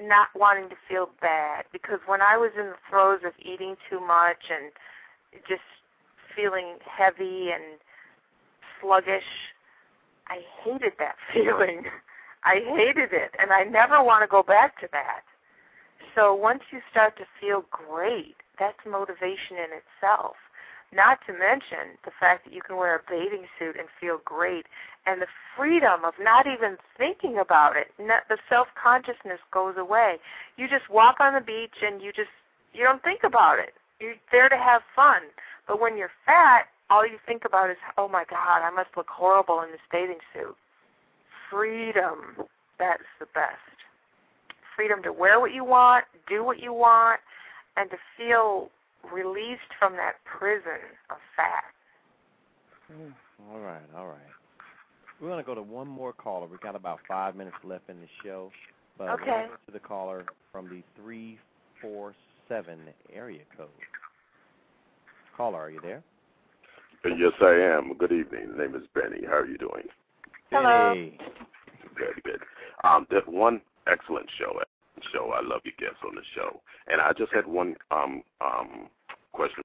[0.00, 4.00] not wanting to feel bad because when I was in the throes of eating too
[4.00, 4.72] much and
[5.48, 5.62] just
[6.34, 7.78] feeling heavy and
[8.80, 9.24] sluggish,
[10.28, 11.84] I hated that feeling.
[12.44, 15.22] I hated it, and I never want to go back to that.
[16.14, 20.36] So once you start to feel great, that's motivation in itself.
[20.92, 24.66] Not to mention the fact that you can wear a bathing suit and feel great,
[25.06, 25.26] and the
[25.56, 27.88] freedom of not even thinking about it.
[27.98, 30.16] The self consciousness goes away.
[30.56, 32.30] You just walk on the beach and you just
[32.72, 33.74] you don't think about it.
[34.00, 35.22] You're there to have fun.
[35.68, 39.08] But when you're fat, all you think about is, oh my God, I must look
[39.08, 40.56] horrible in this bathing suit
[41.54, 42.46] freedom.
[42.78, 43.58] That's the best.
[44.76, 47.20] Freedom to wear what you want, do what you want,
[47.76, 48.70] and to feel
[49.12, 51.64] released from that prison of fat.
[52.90, 53.12] Hmm.
[53.52, 54.33] All right, all right.
[55.20, 56.46] We're going to go to one more caller.
[56.46, 58.50] We've got about five minutes left in the show.
[58.98, 59.46] But okay.
[59.66, 62.78] to the caller from the 347
[63.12, 63.68] area code.
[65.36, 66.02] Caller, are you there?
[67.04, 67.92] Yes, I am.
[67.98, 68.52] Good evening.
[68.56, 69.26] The name is Benny.
[69.26, 69.84] How are you doing?
[70.50, 70.94] Hello.
[71.96, 72.40] Good, good.
[72.82, 74.60] Um, there's one excellent show.
[75.12, 75.32] Show.
[75.32, 78.88] I love your guests on the show, and I just had one um um
[79.32, 79.62] question.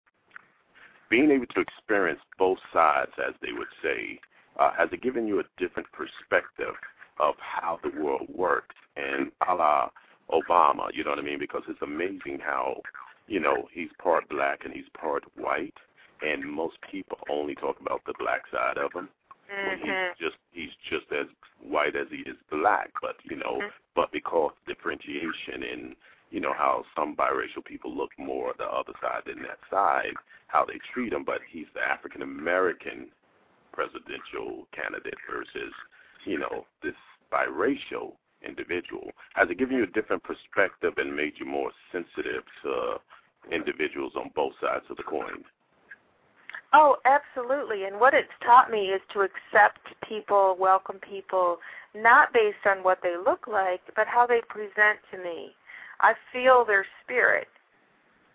[1.10, 4.20] Being able to experience both sides, as they would say,
[4.60, 6.76] uh, has it given you a different perspective
[7.20, 8.76] of how the world works?
[8.96, 9.90] And a la
[10.32, 11.40] Obama, you know what I mean?
[11.40, 12.82] Because it's amazing how,
[13.28, 15.74] you know, he's part black and he's part white,
[16.22, 19.10] and most people only talk about the black side of him
[19.50, 19.68] Mm-hmm.
[19.68, 21.26] When he's just he's just as
[21.62, 23.72] white as he is black, but you know, Mhm.
[23.96, 25.96] but because differentiation in
[26.30, 30.14] you know how some biracial people look more the other side than that side,
[30.48, 33.12] how they treat him, but he's the African American
[33.80, 35.74] presidential candidate versus
[36.26, 37.00] you know this
[37.32, 38.14] biracial
[38.46, 39.12] individual.
[39.36, 42.98] Has it given you a different perspective and made you more sensitive to
[43.52, 45.44] individuals on both sides of the coin?
[46.74, 47.86] Oh, absolutely.
[47.86, 51.58] And what it's taught me is to accept people, welcome people,
[51.96, 55.52] not based on what they look like, but how they present to me.
[56.02, 57.48] I feel their spirit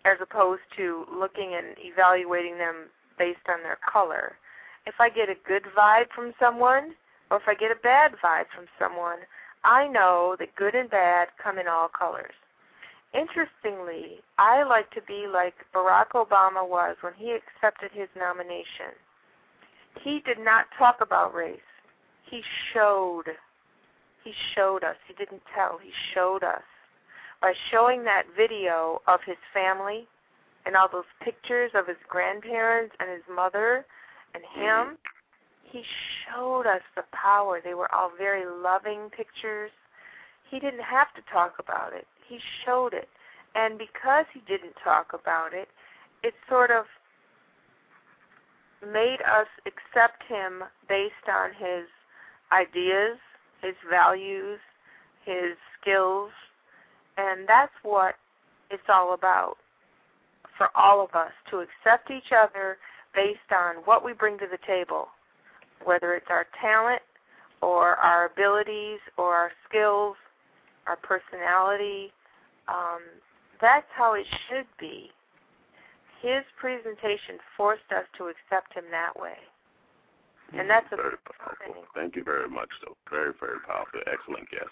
[0.05, 4.37] as opposed to looking and evaluating them based on their color.
[4.85, 6.93] If I get a good vibe from someone,
[7.31, 9.19] or if I get a bad vibe from someone,
[9.63, 12.33] I know that good and bad come in all colors.
[13.13, 18.93] Interestingly, I like to be like Barack Obama was when he accepted his nomination.
[20.01, 21.59] He did not talk about race.
[22.29, 23.25] He showed.
[24.23, 24.97] He showed us.
[25.07, 25.79] He didn't tell.
[25.81, 26.61] He showed us.
[27.41, 30.07] By showing that video of his family
[30.65, 33.85] and all those pictures of his grandparents and his mother
[34.35, 34.97] and him,
[35.63, 35.83] he
[36.27, 37.61] showed us the power.
[37.63, 39.71] They were all very loving pictures.
[40.49, 42.05] He didn't have to talk about it.
[42.27, 43.07] He showed it.
[43.55, 45.69] And because he didn't talk about it,
[46.23, 46.85] it sort of
[48.85, 51.87] made us accept him based on his
[52.51, 53.17] ideas,
[53.61, 54.59] his values,
[55.25, 56.31] his skills,
[57.17, 58.15] and that's what
[58.69, 59.57] it's all about
[60.57, 62.77] for all of us to accept each other
[63.15, 65.07] based on what we bring to the table,
[65.83, 67.01] whether it's our talent
[67.61, 70.15] or our abilities or our skills,
[70.87, 72.11] our personality.
[72.67, 73.01] Um,
[73.61, 75.09] that's how it should be.
[76.21, 79.37] His presentation forced us to accept him that way.
[80.57, 81.83] And that's a very powerful.
[81.95, 82.69] Thank you very much.
[82.81, 83.99] So very, very powerful.
[84.05, 84.69] Excellent guest.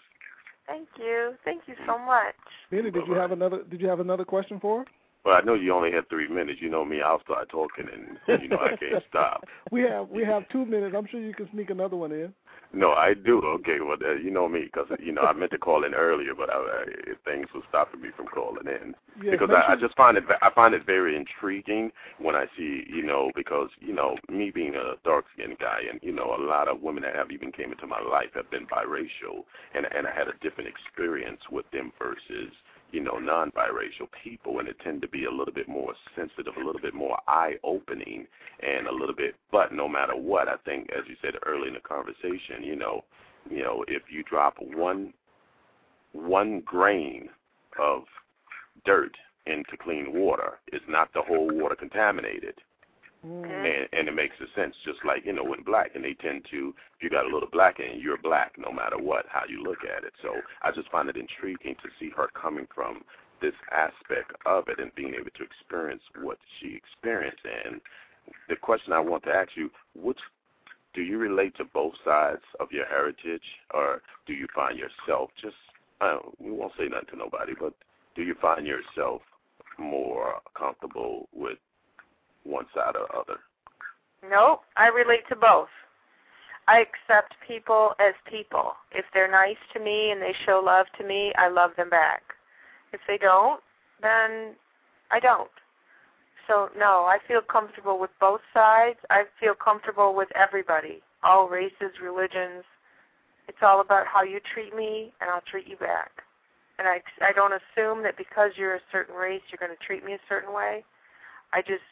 [0.68, 1.34] Thank you.
[1.44, 2.36] Thank you so much.
[2.72, 3.64] Benny, did you have another?
[3.70, 4.86] Did you have another question for her?
[5.26, 6.60] Well, I know you only had three minutes.
[6.62, 9.46] You know me, I'll start talking, and you know I can't stop.
[9.72, 10.96] we have we have two minutes.
[10.98, 12.34] I'm sure you can sneak another one in.
[12.76, 13.40] No, I do.
[13.40, 16.34] Okay, well, uh, you know me, because you know I meant to call in earlier,
[16.36, 16.86] but I, I,
[17.24, 18.96] things were stopping me from calling in.
[19.24, 22.84] Yeah, because I, I just find it I find it very intriguing when I see
[22.90, 26.42] you know because you know me being a dark skinned guy and you know a
[26.42, 29.46] lot of women that have even came into my life have been biracial
[29.76, 32.52] and and I had a different experience with them versus
[32.94, 36.54] you know non biracial people and it tend to be a little bit more sensitive
[36.56, 38.26] a little bit more eye opening
[38.62, 41.74] and a little bit but no matter what I think as you said early in
[41.74, 43.04] the conversation you know
[43.50, 45.14] you know if you drop one
[46.14, 47.28] one grain
[47.80, 48.04] of
[48.86, 49.16] dirt
[49.46, 52.56] into clean water, is not the whole water contaminated.
[53.26, 53.46] Mm.
[53.46, 56.46] And, and it makes a sense, just like, you know, when black, and they tend
[56.52, 59.44] to, if you got a little black in you, you're black no matter what, how
[59.48, 60.14] you look at it.
[60.22, 63.04] So I just find it intriguing to see her coming from
[63.42, 67.44] this aspect of it and being able to experience what she experienced.
[67.66, 67.80] And
[68.50, 70.20] the question I want to ask you, which
[70.94, 73.44] do you relate to both sides of your heritage,
[73.74, 75.56] or do you find yourself just,
[76.02, 77.74] I don't, we won't say nothing to nobody, but
[78.16, 79.22] do you find yourself
[79.80, 81.58] more comfortable with
[82.44, 83.40] one side or other?
[84.30, 85.70] Nope, I relate to both.
[86.68, 88.74] I accept people as people.
[88.92, 92.22] If they're nice to me and they show love to me, I love them back.
[92.94, 93.60] If they don't,
[94.02, 94.56] then
[95.12, 95.50] I don't.
[96.48, 99.00] So, no, I feel comfortable with both sides.
[99.10, 102.64] I feel comfortable with everybody, all races, religions.
[103.48, 106.12] It's all about how you treat me, and I'll treat you back.
[106.80, 110.04] And I, I don't assume that because you're a certain race, you're going to treat
[110.04, 110.84] me a certain way.
[111.54, 111.84] I just,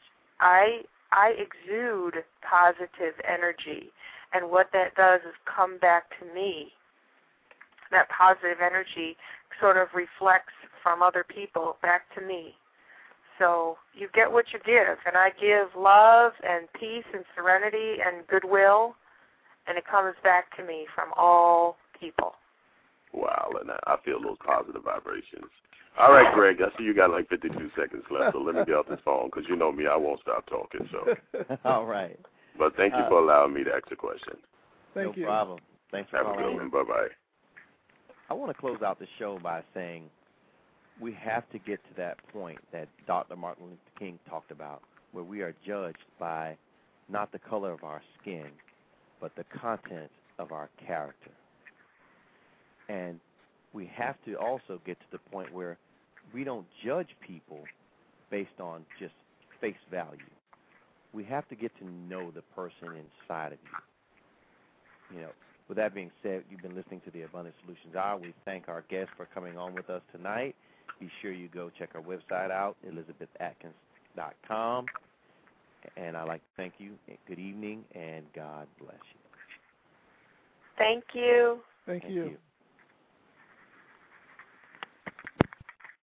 [0.41, 0.81] I,
[1.11, 3.91] I exude positive energy,
[4.33, 6.73] and what that does is come back to me.
[7.91, 9.17] That positive energy
[9.59, 12.55] sort of reflects from other people back to me.
[13.37, 18.25] So you get what you give, and I give love and peace and serenity and
[18.27, 18.95] goodwill,
[19.67, 22.35] and it comes back to me from all people.
[23.13, 25.51] Wow, and I- I feel those positive vibrations.
[25.99, 28.75] All right, Greg, I see you got like 52 seconds left, so let me get
[28.75, 30.87] off this phone because you know me, I won't stop talking.
[30.91, 31.15] So,
[31.65, 32.17] All right.
[32.57, 34.33] but thank you Uh, for allowing me to ask a question.
[34.93, 35.25] Thank no you.
[35.25, 35.59] problem.
[35.91, 36.69] Thanks for Have a good one.
[36.69, 37.07] Bye bye.
[38.29, 40.09] I want to close out the show by saying
[41.01, 43.35] we have to get to that point that Dr.
[43.35, 44.81] Martin Luther King talked about,
[45.11, 46.55] where we are judged by
[47.09, 48.45] not the color of our skin,
[49.19, 51.31] but the content of our character.
[52.87, 53.19] And
[53.73, 55.77] we have to also get to the point where
[56.33, 57.63] we don't judge people
[58.29, 59.13] based on just
[59.59, 60.19] face value.
[61.13, 65.17] We have to get to know the person inside of you.
[65.17, 65.29] you know,
[65.67, 68.17] with that being said, you've been listening to the Abundant Solutions Hour.
[68.17, 70.55] We thank our guests for coming on with us tonight.
[70.99, 74.85] Be sure you go check our website out, ElizabethAtkins.com.
[75.97, 76.91] And I'd like to thank you.
[77.27, 79.19] Good evening, and God bless you.
[80.77, 81.59] Thank you.
[81.85, 82.23] Thank, Thank you.
[82.23, 82.37] you.